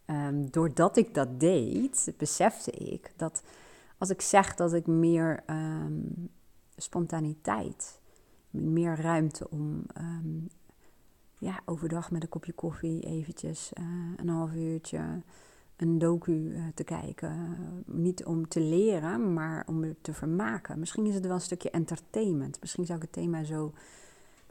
Um, 0.10 0.52
doordat 0.52 0.98
ik 0.98 1.14
dat 1.14 1.40
deed, 1.40 2.14
besefte 2.18 2.72
ik 2.72 3.14
dat 3.16 3.44
als 3.98 4.10
ik 4.10 4.22
zeg 4.22 4.56
dat 4.56 4.74
ik 4.74 4.88
meer 4.88 5.44
um, 5.50 6.30
spontaniteit, 6.76 8.00
meer 8.50 9.02
ruimte 9.02 9.50
om 9.50 9.86
um, 9.98 10.50
ja, 11.38 11.62
overdag 11.66 12.12
met 12.12 12.24
een 12.24 12.30
kopje 12.30 12.54
koffie 12.54 13.04
eventjes 13.04 13.72
uh, 13.80 13.86
een 14.16 14.30
half 14.30 14.54
uurtje 14.54 15.22
een 15.78 15.98
docu 15.98 16.32
uh, 16.32 16.64
te 16.76 16.84
kijken. 16.84 17.58
Niet 17.86 18.26
om 18.26 18.48
te 18.48 18.60
leren, 18.60 19.34
maar 19.34 19.64
om 19.68 19.80
me 19.80 19.96
te 20.02 20.14
vermaken. 20.14 20.80
Misschien 20.80 21.06
is 21.06 21.14
het 21.14 21.26
wel 21.26 21.36
een 21.36 21.42
stukje 21.42 21.70
entertainment. 21.70 22.58
Misschien 22.62 22.86
zou 22.86 22.98
ik 22.98 23.04
het 23.04 23.14
thema 23.14 23.44
zo 23.44 23.74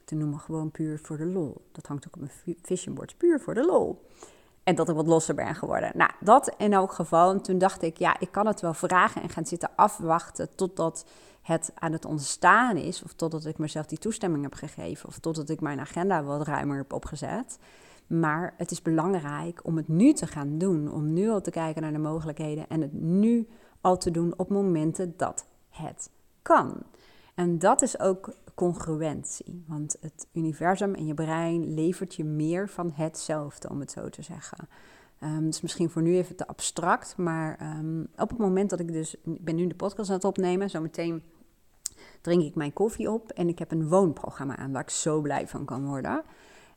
te 0.04 0.14
noemen, 0.14 0.38
gewoon 0.38 0.70
puur 0.70 0.98
voor 0.98 1.16
de 1.16 1.26
lol. 1.26 1.66
Dat 1.72 1.86
hangt 1.86 2.06
ook 2.06 2.14
op 2.14 2.20
mijn 2.20 2.56
vision 2.62 2.94
board, 2.94 3.16
puur 3.16 3.40
voor 3.40 3.54
de 3.54 3.64
lol. 3.64 4.06
En 4.66 4.74
dat 4.74 4.88
ik 4.88 4.94
wat 4.94 5.06
losser 5.06 5.34
ben 5.34 5.54
geworden. 5.54 5.90
Nou, 5.94 6.10
dat 6.20 6.54
in 6.56 6.72
elk 6.72 6.92
geval. 6.92 7.30
En 7.30 7.42
toen 7.42 7.58
dacht 7.58 7.82
ik, 7.82 7.98
ja, 7.98 8.20
ik 8.20 8.32
kan 8.32 8.46
het 8.46 8.60
wel 8.60 8.74
vragen 8.74 9.22
en 9.22 9.28
gaan 9.28 9.46
zitten 9.46 9.70
afwachten 9.76 10.54
totdat 10.54 11.06
het 11.42 11.72
aan 11.74 11.92
het 11.92 12.04
ontstaan 12.04 12.76
is. 12.76 13.02
Of 13.02 13.12
totdat 13.12 13.44
ik 13.44 13.58
mezelf 13.58 13.86
die 13.86 13.98
toestemming 13.98 14.42
heb 14.42 14.54
gegeven. 14.54 15.08
Of 15.08 15.18
totdat 15.18 15.48
ik 15.48 15.60
mijn 15.60 15.80
agenda 15.80 16.22
wat 16.22 16.46
ruimer 16.46 16.76
heb 16.76 16.92
opgezet. 16.92 17.58
Maar 18.06 18.54
het 18.56 18.70
is 18.70 18.82
belangrijk 18.82 19.60
om 19.62 19.76
het 19.76 19.88
nu 19.88 20.12
te 20.12 20.26
gaan 20.26 20.58
doen. 20.58 20.92
Om 20.92 21.12
nu 21.12 21.30
al 21.30 21.40
te 21.40 21.50
kijken 21.50 21.82
naar 21.82 21.92
de 21.92 21.98
mogelijkheden. 21.98 22.68
En 22.68 22.80
het 22.80 22.92
nu 22.92 23.48
al 23.80 23.98
te 23.98 24.10
doen 24.10 24.34
op 24.36 24.48
momenten 24.48 25.14
dat 25.16 25.46
het 25.68 26.10
kan. 26.42 26.82
En 27.34 27.58
dat 27.58 27.82
is 27.82 28.00
ook 28.00 28.34
congruentie. 28.56 29.64
Want 29.66 29.96
het 30.00 30.26
universum 30.32 30.94
en 30.94 31.06
je 31.06 31.14
brein 31.14 31.74
levert 31.74 32.14
je 32.14 32.24
meer 32.24 32.68
van 32.68 32.92
hetzelfde, 32.94 33.68
om 33.68 33.80
het 33.80 33.90
zo 33.90 34.08
te 34.08 34.22
zeggen. 34.22 34.68
Um, 35.22 35.48
is 35.48 35.60
misschien 35.60 35.90
voor 35.90 36.02
nu 36.02 36.16
even 36.16 36.36
te 36.36 36.46
abstract, 36.46 37.16
maar 37.16 37.76
um, 37.78 38.08
op 38.16 38.28
het 38.28 38.38
moment 38.38 38.70
dat 38.70 38.80
ik 38.80 38.92
dus, 38.92 39.14
ik 39.14 39.44
ben 39.44 39.54
nu 39.54 39.66
de 39.66 39.74
podcast 39.74 40.08
aan 40.08 40.16
het 40.16 40.24
opnemen, 40.24 40.70
zometeen 40.70 41.22
drink 42.20 42.42
ik 42.42 42.54
mijn 42.54 42.72
koffie 42.72 43.10
op 43.10 43.30
en 43.30 43.48
ik 43.48 43.58
heb 43.58 43.70
een 43.70 43.88
woonprogramma 43.88 44.56
aan 44.56 44.72
waar 44.72 44.82
ik 44.82 44.90
zo 44.90 45.20
blij 45.20 45.48
van 45.48 45.64
kan 45.64 45.86
worden. 45.86 46.22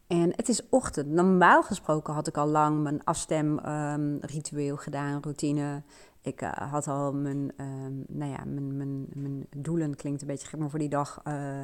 En 0.08 0.32
het 0.36 0.50
is 0.50 0.70
ochtend. 0.70 1.08
Normaal 1.08 1.63
gesproken 1.63 2.13
had 2.13 2.28
ik 2.28 2.38
al 2.38 2.48
lang 2.48 2.84
mijn 2.84 3.04
afstemritueel 3.04 4.78
gedaan, 4.78 5.22
routine. 5.22 5.82
Ik 6.22 6.42
uh, 6.42 6.52
had 6.52 6.88
al 6.88 7.14
mijn, 7.14 7.52
uh, 7.58 7.68
nou 8.08 8.32
ja, 8.32 8.44
mijn, 8.46 8.78
mijn, 8.78 9.06
mijn 9.14 9.48
doelen, 9.58 9.96
klinkt 9.96 10.22
een 10.22 10.28
beetje 10.28 10.48
gek, 10.48 10.60
maar 10.60 10.70
voor 10.70 10.80
die 10.80 10.90
dag 10.90 11.22
uh, 11.28 11.60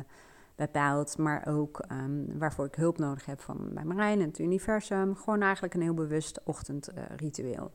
bepaald. 0.56 1.18
Maar 1.18 1.48
ook 1.48 1.86
um, 1.92 2.38
waarvoor 2.38 2.66
ik 2.66 2.76
hulp 2.76 2.98
nodig 2.98 3.26
heb 3.26 3.42
van 3.42 3.74
mijn 3.74 3.88
brein 3.88 4.20
en 4.20 4.28
het 4.28 4.40
universum. 4.40 5.16
Gewoon 5.16 5.42
eigenlijk 5.42 5.74
een 5.74 5.82
heel 5.82 5.94
bewust 5.94 6.42
ochtendritueel. 6.44 7.72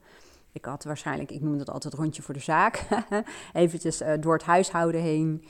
ik 0.53 0.65
had 0.65 0.85
waarschijnlijk, 0.85 1.31
ik 1.31 1.41
noem 1.41 1.59
dat 1.59 1.71
altijd 1.71 1.95
rondje 1.95 2.23
voor 2.23 2.35
de 2.35 2.41
zaak. 2.41 2.87
Eventjes 3.53 4.03
door 4.21 4.33
het 4.33 4.43
huishouden 4.43 5.01
heen. 5.01 5.45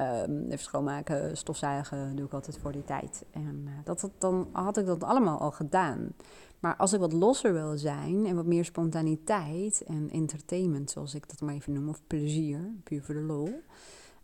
Um, 0.00 0.44
even 0.44 0.58
schoonmaken, 0.58 1.36
stofzuigen 1.36 2.16
doe 2.16 2.26
ik 2.26 2.32
altijd 2.32 2.58
voor 2.58 2.72
die 2.72 2.84
tijd. 2.84 3.24
En 3.30 3.68
dat, 3.84 4.00
dat, 4.00 4.10
dan 4.18 4.48
had 4.52 4.76
ik 4.76 4.86
dat 4.86 5.04
allemaal 5.04 5.38
al 5.38 5.50
gedaan. 5.50 6.12
Maar 6.60 6.76
als 6.76 6.92
ik 6.92 7.00
wat 7.00 7.12
losser 7.12 7.52
wil 7.52 7.78
zijn 7.78 8.26
en 8.26 8.36
wat 8.36 8.46
meer 8.46 8.64
spontaniteit 8.64 9.82
en 9.86 10.10
entertainment, 10.10 10.90
zoals 10.90 11.14
ik 11.14 11.28
dat 11.28 11.40
maar 11.40 11.54
even 11.54 11.72
noem, 11.72 11.88
of 11.88 12.00
plezier, 12.06 12.60
puur 12.84 13.02
voor 13.02 13.14
de 13.14 13.20
lol, 13.20 13.62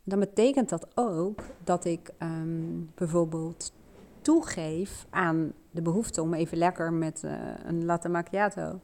dan 0.05 0.19
betekent 0.19 0.69
dat 0.69 0.87
ook 0.95 1.43
dat 1.65 1.85
ik 1.85 2.11
um, 2.23 2.91
bijvoorbeeld 2.95 3.73
toegeef 4.21 5.07
aan 5.11 5.53
de 5.71 5.83
behoefte 5.83 6.23
om 6.23 6.35
even 6.35 6.59
lekker 6.59 6.93
met 6.93 7.23
uh, 7.25 7.33
een 7.65 7.85
latte 7.85 8.09
macchiato 8.09 8.81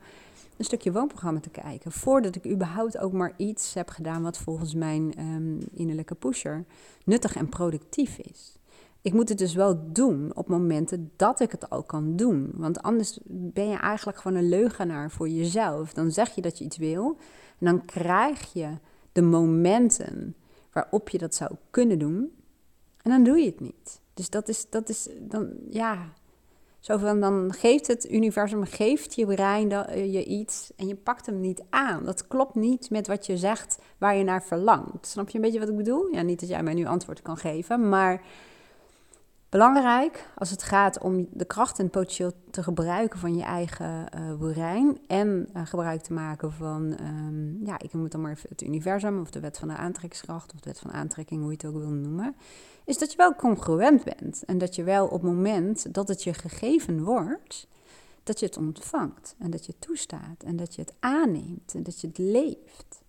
een 0.58 0.64
stukje 0.64 0.92
woonprogramma 0.92 1.40
te 1.40 1.50
kijken. 1.50 1.92
Voordat 1.92 2.36
ik 2.36 2.46
überhaupt 2.46 2.98
ook 2.98 3.12
maar 3.12 3.32
iets 3.36 3.74
heb 3.74 3.88
gedaan 3.88 4.22
wat 4.22 4.38
volgens 4.38 4.74
mijn 4.74 5.20
um, 5.20 5.58
innerlijke 5.72 6.14
pusher 6.14 6.64
nuttig 7.04 7.36
en 7.36 7.48
productief 7.48 8.18
is. 8.18 8.58
Ik 9.02 9.12
moet 9.12 9.28
het 9.28 9.38
dus 9.38 9.54
wel 9.54 9.92
doen 9.92 10.30
op 10.34 10.48
momenten 10.48 11.10
dat 11.16 11.40
ik 11.40 11.50
het 11.50 11.70
al 11.70 11.82
kan 11.82 12.16
doen. 12.16 12.50
Want 12.54 12.82
anders 12.82 13.18
ben 13.26 13.68
je 13.68 13.76
eigenlijk 13.76 14.18
gewoon 14.18 14.36
een 14.36 14.48
leugenaar 14.48 15.10
voor 15.10 15.28
jezelf. 15.28 15.92
Dan 15.92 16.10
zeg 16.10 16.34
je 16.34 16.40
dat 16.40 16.58
je 16.58 16.64
iets 16.64 16.76
wil 16.76 17.16
en 17.58 17.66
dan 17.66 17.84
krijg 17.84 18.52
je 18.52 18.68
de 19.12 19.22
momenten 19.22 20.36
waarop 20.72 21.08
je 21.08 21.18
dat 21.18 21.34
zou 21.34 21.50
kunnen 21.70 21.98
doen 21.98 22.32
en 23.02 23.10
dan 23.10 23.24
doe 23.24 23.38
je 23.38 23.46
het 23.46 23.60
niet. 23.60 24.00
Dus 24.14 24.30
dat 24.30 24.48
is, 24.48 24.70
dat 24.70 24.88
is 24.88 25.08
dan, 25.20 25.50
ja, 25.70 26.12
Zo 26.80 26.98
van, 26.98 27.20
dan 27.20 27.52
geeft 27.52 27.86
het 27.86 28.10
universum, 28.10 28.64
geeft 28.64 29.14
je 29.14 29.26
brein 29.26 29.72
eh, 29.72 30.12
je 30.12 30.24
iets 30.24 30.72
en 30.76 30.86
je 30.86 30.94
pakt 30.94 31.26
hem 31.26 31.40
niet 31.40 31.62
aan. 31.70 32.04
Dat 32.04 32.26
klopt 32.26 32.54
niet 32.54 32.90
met 32.90 33.06
wat 33.06 33.26
je 33.26 33.36
zegt 33.36 33.78
waar 33.98 34.16
je 34.16 34.24
naar 34.24 34.42
verlangt. 34.42 35.06
Snap 35.06 35.28
je 35.28 35.36
een 35.36 35.44
beetje 35.44 35.58
wat 35.58 35.68
ik 35.68 35.76
bedoel? 35.76 36.08
Ja, 36.12 36.22
niet 36.22 36.40
dat 36.40 36.48
jij 36.48 36.62
mij 36.62 36.74
nu 36.74 36.86
antwoord 36.86 37.22
kan 37.22 37.36
geven, 37.36 37.88
maar 37.88 38.22
belangrijk 39.48 40.28
als 40.34 40.50
het 40.50 40.62
gaat 40.62 40.98
om 40.98 41.28
de 41.30 41.44
kracht 41.44 41.78
en 41.78 41.90
potentieel 41.90 42.32
te 42.50 42.62
gebruiken 42.62 43.18
van 43.18 43.36
je 43.36 43.42
eigen 43.42 44.06
uh, 44.38 44.94
en 45.06 45.48
uh, 45.54 45.66
gebruik 45.66 46.00
te 46.00 46.12
maken 46.12 46.52
van, 46.52 46.96
um, 47.00 47.66
ja, 47.66 47.78
ik 47.78 47.92
moet 47.92 48.12
dan 48.12 48.20
maar 48.20 48.32
even 48.32 48.48
het 48.48 48.62
universum 48.62 49.20
of 49.20 49.30
de 49.30 49.40
wet 49.40 49.58
van 49.58 49.68
de 49.68 49.76
aantrekkingskracht 49.76 50.52
of 50.54 50.60
de 50.60 50.68
wet 50.68 50.80
van 50.80 50.92
aantrekking, 50.92 51.40
hoe 51.40 51.50
je 51.50 51.56
het 51.56 51.66
ook 51.66 51.82
wil 51.82 51.90
noemen, 51.90 52.34
is 52.84 52.98
dat 52.98 53.10
je 53.10 53.16
wel 53.16 53.34
congruent 53.34 54.04
bent 54.04 54.44
en 54.44 54.58
dat 54.58 54.74
je 54.74 54.82
wel 54.82 55.06
op 55.06 55.22
het 55.22 55.22
moment 55.22 55.94
dat 55.94 56.08
het 56.08 56.22
je 56.22 56.34
gegeven 56.34 57.04
wordt, 57.04 57.66
dat 58.22 58.40
je 58.40 58.46
het 58.46 58.56
ontvangt 58.56 59.34
en 59.38 59.50
dat 59.50 59.66
je 59.66 59.72
het 59.72 59.80
toestaat 59.80 60.42
en 60.44 60.56
dat 60.56 60.74
je 60.74 60.80
het 60.80 60.92
aanneemt 61.00 61.74
en 61.74 61.82
dat 61.82 62.00
je 62.00 62.06
het 62.06 62.18
leeft. 62.18 63.02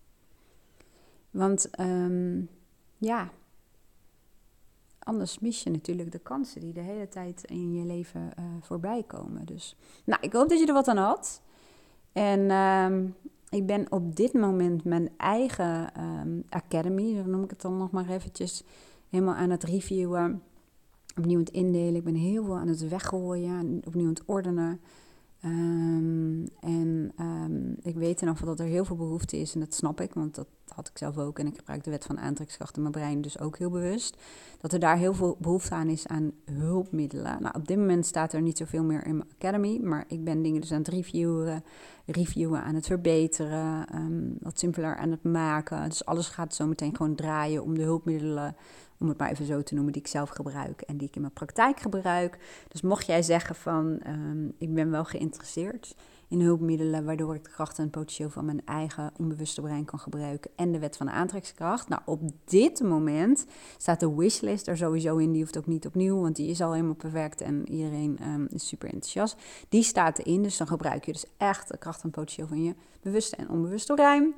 Want 1.32 1.70
um, 1.80 2.50
ja, 2.98 3.30
anders 5.00 5.40
mis 5.40 5.64
je 5.64 5.70
natuurlijk 5.70 6.12
de 6.12 6.20
kansen 6.20 6.62
die 6.62 6.74
de 6.74 6.80
hele 6.80 7.08
tijd 7.08 7.44
in 7.44 7.74
je 7.74 7.86
leven 7.86 8.22
uh, 8.22 8.46
voorbij 8.62 9.04
komen. 9.08 9.46
Dus 9.46 9.76
nou, 10.06 10.22
ik 10.22 10.34
hoop 10.34 10.50
dat 10.50 10.60
je 10.60 10.66
er 10.66 10.74
wat 10.74 10.88
aan 10.88 10.98
had. 10.98 11.42
En 12.12 12.40
uh, 12.40 13.10
ik 13.50 13.66
ben 13.66 13.92
op 13.92 14.16
dit 14.16 14.34
moment 14.34 14.84
mijn 14.84 15.10
eigen 15.18 15.92
um, 16.04 16.44
academy, 16.50 17.16
zo 17.16 17.24
noem 17.24 17.44
ik 17.44 17.50
het 17.50 17.62
dan 17.62 17.78
nog 17.78 17.92
maar 17.92 18.10
eventjes, 18.10 18.64
helemaal 19.10 19.36
aan 19.36 19.50
het 19.50 19.64
reviewen. 19.64 20.42
Opnieuw 21.18 21.38
aan 21.38 21.44
het 21.44 21.54
indelen. 21.54 21.96
Ik 21.96 22.04
ben 22.04 22.16
heel 22.16 22.44
veel 22.44 22.58
aan 22.58 22.68
het 22.68 22.88
weggooien, 22.88 23.82
opnieuw 23.86 24.08
aan 24.08 24.14
het 24.14 24.26
ordenen. 24.26 24.80
Um, 25.46 26.46
en 26.60 27.14
ik 27.82 27.96
weet 27.96 28.22
in 28.22 28.28
ieder 28.28 28.30
geval 28.30 28.48
dat 28.48 28.60
er 28.60 28.66
heel 28.66 28.86
veel 28.86 28.96
behoefte 28.96 29.38
is 29.38 29.54
en 29.54 29.60
dat 29.60 29.74
snap 29.74 30.02
ik, 30.02 30.14
want 30.14 30.36
dat 30.36 30.48
had 30.76 30.88
ik 30.88 30.98
zelf 30.98 31.18
ook. 31.18 31.40
En 31.40 31.48
ik 31.48 31.56
gebruik 31.56 31.84
de 31.84 31.90
wet 31.90 32.06
van 32.06 32.20
aantrekkingskracht 32.20 32.76
in 32.76 32.82
mijn 32.82 32.94
brein 32.94 33.22
dus 33.22 33.40
ook 33.40 33.58
heel 33.58 33.70
bewust. 33.70 34.18
Dat 34.62 34.74
er 34.74 34.80
daar 34.80 34.98
heel 34.98 35.14
veel 35.14 35.38
behoefte 35.40 35.76
aan 35.76 35.88
is 35.88 36.08
aan 36.08 36.32
hulpmiddelen. 36.52 37.42
Nou, 37.42 37.56
op 37.56 37.68
dit 37.68 37.78
moment 37.78 38.06
staat 38.06 38.34
er 38.34 38.42
niet 38.42 38.58
zoveel 38.58 38.84
meer 38.84 39.06
in 39.06 39.18
mijn 39.18 39.30
academy, 39.38 39.80
maar 39.84 40.06
ik 40.08 40.24
ben 40.24 40.42
dingen 40.42 40.62
dus 40.62 40.72
aan 40.72 40.78
het 40.78 40.88
reviewen, 40.88 41.64
reviewen 42.06 42.64
aan 42.64 42.76
het 42.76 42.86
verbeteren, 42.86 43.96
um, 43.96 44.38
wat 44.40 44.60
simpeler 44.60 44.98
aan 44.98 45.12
het 45.12 45.24
maken. 45.24 45.90
Dus 45.90 46.06
alles 46.06 46.28
gaat 46.28 46.56
zo 46.56 46.68
meteen 46.68 46.96
gewoon 46.96 47.16
draaien 47.16 47.64
om 47.64 47.76
de 47.76 47.84
hulpmiddelen 47.84 48.56
om 49.00 49.08
het 49.08 49.18
maar 49.18 49.30
even 49.30 49.46
zo 49.46 49.64
te 49.64 49.74
noemen, 49.74 49.94
die 49.94 50.02
ik 50.02 50.08
zelf 50.08 50.30
gebruik 50.30 50.82
en 50.82 50.98
die 50.98 51.08
ik 51.08 51.16
in 51.16 51.22
mijn 51.22 51.34
praktijk 51.34 51.80
gebruik. 51.80 52.38
Dus 52.68 52.82
mocht 52.82 53.06
jij 53.06 53.22
zeggen 53.22 53.56
van, 53.56 54.00
um, 54.08 54.54
ik 54.58 54.74
ben 54.74 54.92
wel 54.92 55.06
geïnteresseerd 55.06 55.96
in 56.30 56.42
hulpmiddelen, 56.42 57.06
waardoor 57.06 57.36
ik 57.36 57.44
de 57.44 57.50
kracht 57.50 57.80
en 57.80 57.90
potentieel 57.90 58.30
van 58.30 58.46
mijn 58.46 58.62
eigen 58.66 59.12
onbewuste 59.18 59.62
brein 59.62 59.86
kan 59.86 60.00
gebruiken 60.00 60.52
en 60.56 60.72
de 60.72 60.80
wet 60.80 60.98
van 60.98 61.06
de 61.06 61.12
aantrekkingskracht. 61.12 61.90
Nou, 61.90 62.02
op 62.06 62.22
dit 62.46 62.82
moment 62.82 63.46
staat 63.78 64.00
de 64.00 64.16
wishlist 64.16 64.68
er 64.68 64.78
sowieso 64.78 65.18
in, 65.18 65.32
die 65.32 65.42
hoeft 65.42 65.58
ook 65.58 65.68
niet 65.68 65.86
opnieuw, 65.86 66.22
want 66.22 66.36
die 66.36 66.50
is 66.50 66.62
al 66.62 66.74
helemaal 66.74 66.94
perfect 66.94 67.42
en 67.42 67.70
iedereen 67.70 68.20
um, 68.24 68.48
is 68.50 68.68
super 68.68 68.90
enthousiast. 68.90 69.36
Die 69.70 69.84
staat 69.84 70.18
erin, 70.20 70.44
dus 70.44 70.58
dan 70.58 70.68
gebruik 70.68 71.06
je 71.06 71.12
dus 71.12 71.26
echt 71.38 71.68
de 71.68 71.78
kracht 71.78 72.04
en 72.04 72.10
potentieel 72.10 72.48
van 72.48 72.64
je 72.64 72.76
bewuste 73.02 73.36
en 73.36 73.50
onbewuste 73.50 73.94
brein. 73.94 74.34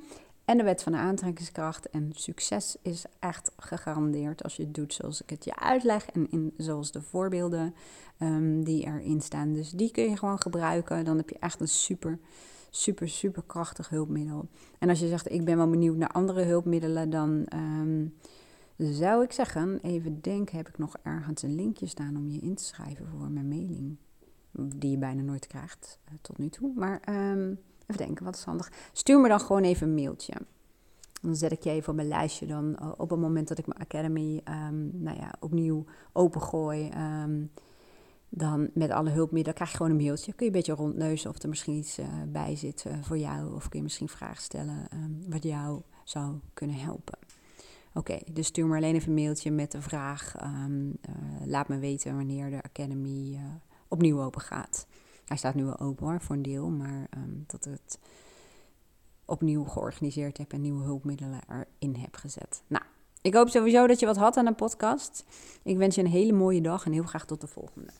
En 0.51 0.57
de 0.57 0.63
wet 0.63 0.83
van 0.83 0.91
de 0.91 0.97
aantrekkingskracht. 0.97 1.89
En 1.89 2.11
succes 2.13 2.77
is 2.81 3.05
echt 3.19 3.51
gegarandeerd 3.57 4.43
als 4.43 4.55
je 4.55 4.63
het 4.63 4.73
doet 4.73 4.93
zoals 4.93 5.21
ik 5.21 5.29
het 5.29 5.45
je 5.45 5.55
uitleg. 5.55 6.05
En 6.05 6.31
in, 6.31 6.53
zoals 6.57 6.91
de 6.91 7.01
voorbeelden 7.01 7.73
um, 8.19 8.63
die 8.63 8.85
erin 8.85 9.21
staan. 9.21 9.53
Dus 9.53 9.71
die 9.71 9.91
kun 9.91 10.09
je 10.09 10.17
gewoon 10.17 10.41
gebruiken. 10.41 11.05
Dan 11.05 11.17
heb 11.17 11.29
je 11.29 11.39
echt 11.39 11.59
een 11.59 11.67
super, 11.67 12.19
super, 12.69 13.09
super 13.09 13.43
krachtig 13.47 13.89
hulpmiddel. 13.89 14.47
En 14.79 14.89
als 14.89 14.99
je 14.99 15.07
zegt, 15.07 15.31
ik 15.31 15.45
ben 15.45 15.57
wel 15.57 15.69
benieuwd 15.69 15.97
naar 15.97 16.11
andere 16.11 16.43
hulpmiddelen, 16.43 17.09
dan 17.09 17.45
um, 17.53 18.13
zou 18.77 19.23
ik 19.23 19.31
zeggen, 19.31 19.79
even 19.81 20.21
denken, 20.21 20.57
heb 20.57 20.67
ik 20.67 20.77
nog 20.77 20.97
ergens 21.03 21.41
een 21.41 21.55
linkje 21.55 21.87
staan 21.87 22.17
om 22.17 22.29
je 22.29 22.39
in 22.39 22.55
te 22.55 22.63
schrijven 22.63 23.07
voor 23.07 23.29
mijn 23.29 23.47
mailing. 23.47 23.97
Die 24.51 24.91
je 24.91 24.97
bijna 24.97 25.21
nooit 25.21 25.47
krijgt 25.47 25.99
uh, 26.05 26.13
tot 26.21 26.37
nu 26.37 26.49
toe. 26.49 26.71
Maar... 26.75 27.01
Um, 27.31 27.59
Denken, 27.97 28.25
wat 28.25 28.35
is 28.35 28.43
handig? 28.43 28.71
Stuur 28.91 29.19
me 29.19 29.27
dan 29.27 29.39
gewoon 29.39 29.63
even 29.63 29.87
een 29.87 29.95
mailtje. 29.95 30.33
Dan 31.21 31.35
zet 31.35 31.51
ik 31.51 31.63
je 31.63 31.69
even 31.69 31.89
op 31.89 31.95
mijn 31.95 32.07
lijstje 32.07 32.45
dan 32.45 32.77
eh, 32.77 32.91
op 32.97 33.09
het 33.09 33.19
moment 33.19 33.47
dat 33.47 33.57
ik 33.57 33.67
mijn 33.67 33.79
academy 33.79 34.41
um, 34.69 34.91
nou 34.93 35.17
ja, 35.17 35.33
opnieuw 35.39 35.85
opengooi. 36.11 36.91
Um, 37.23 37.51
dan 38.29 38.69
met 38.73 38.91
alle 38.91 39.09
hulpmiddelen 39.09 39.55
krijg 39.55 39.71
je 39.71 39.77
gewoon 39.77 39.91
een 39.91 40.03
mailtje. 40.03 40.33
Kun 40.33 40.45
je 40.45 40.51
een 40.51 40.57
beetje 40.57 40.73
rondneuzen 40.73 41.29
of 41.29 41.41
er 41.41 41.49
misschien 41.49 41.73
iets 41.73 41.99
uh, 41.99 42.05
bij 42.27 42.55
zit 42.55 42.83
uh, 42.87 42.93
voor 43.01 43.17
jou. 43.17 43.53
Of 43.55 43.69
kun 43.69 43.77
je 43.77 43.83
misschien 43.83 44.09
vragen 44.09 44.43
stellen 44.43 44.87
um, 44.93 45.23
wat 45.29 45.43
jou 45.43 45.81
zou 46.03 46.35
kunnen 46.53 46.75
helpen. 46.75 47.17
Oké, 47.93 48.19
dus 48.31 48.47
stuur 48.47 48.65
me 48.65 48.75
alleen 48.75 48.95
even 48.95 49.07
een 49.07 49.23
mailtje 49.23 49.51
met 49.51 49.71
de 49.71 49.81
vraag. 49.81 50.35
Laat 51.45 51.67
me 51.67 51.79
weten 51.79 52.15
wanneer 52.15 52.49
de 52.49 52.61
Academy 52.61 53.39
opnieuw 53.87 54.21
open 54.21 54.41
gaat. 54.41 54.87
Hij 55.31 55.39
staat 55.39 55.55
nu 55.55 55.63
wel 55.63 55.79
open 55.79 56.05
hoor, 56.05 56.21
voor 56.21 56.35
een 56.35 56.41
deel, 56.41 56.69
maar 56.69 57.07
um, 57.17 57.43
dat 57.47 57.63
het 57.63 57.99
opnieuw 59.25 59.63
georganiseerd 59.63 60.37
heb 60.37 60.53
en 60.53 60.61
nieuwe 60.61 60.83
hulpmiddelen 60.83 61.39
erin 61.49 61.95
heb 61.95 62.15
gezet. 62.15 62.63
Nou, 62.67 62.83
ik 63.21 63.33
hoop 63.33 63.49
sowieso 63.49 63.87
dat 63.87 63.99
je 63.99 64.05
wat 64.05 64.17
had 64.17 64.37
aan 64.37 64.47
een 64.47 64.55
podcast. 64.55 65.25
Ik 65.63 65.77
wens 65.77 65.95
je 65.95 66.01
een 66.01 66.07
hele 66.07 66.31
mooie 66.31 66.61
dag 66.61 66.85
en 66.85 66.91
heel 66.91 67.03
graag 67.03 67.25
tot 67.25 67.41
de 67.41 67.47
volgende. 67.47 67.91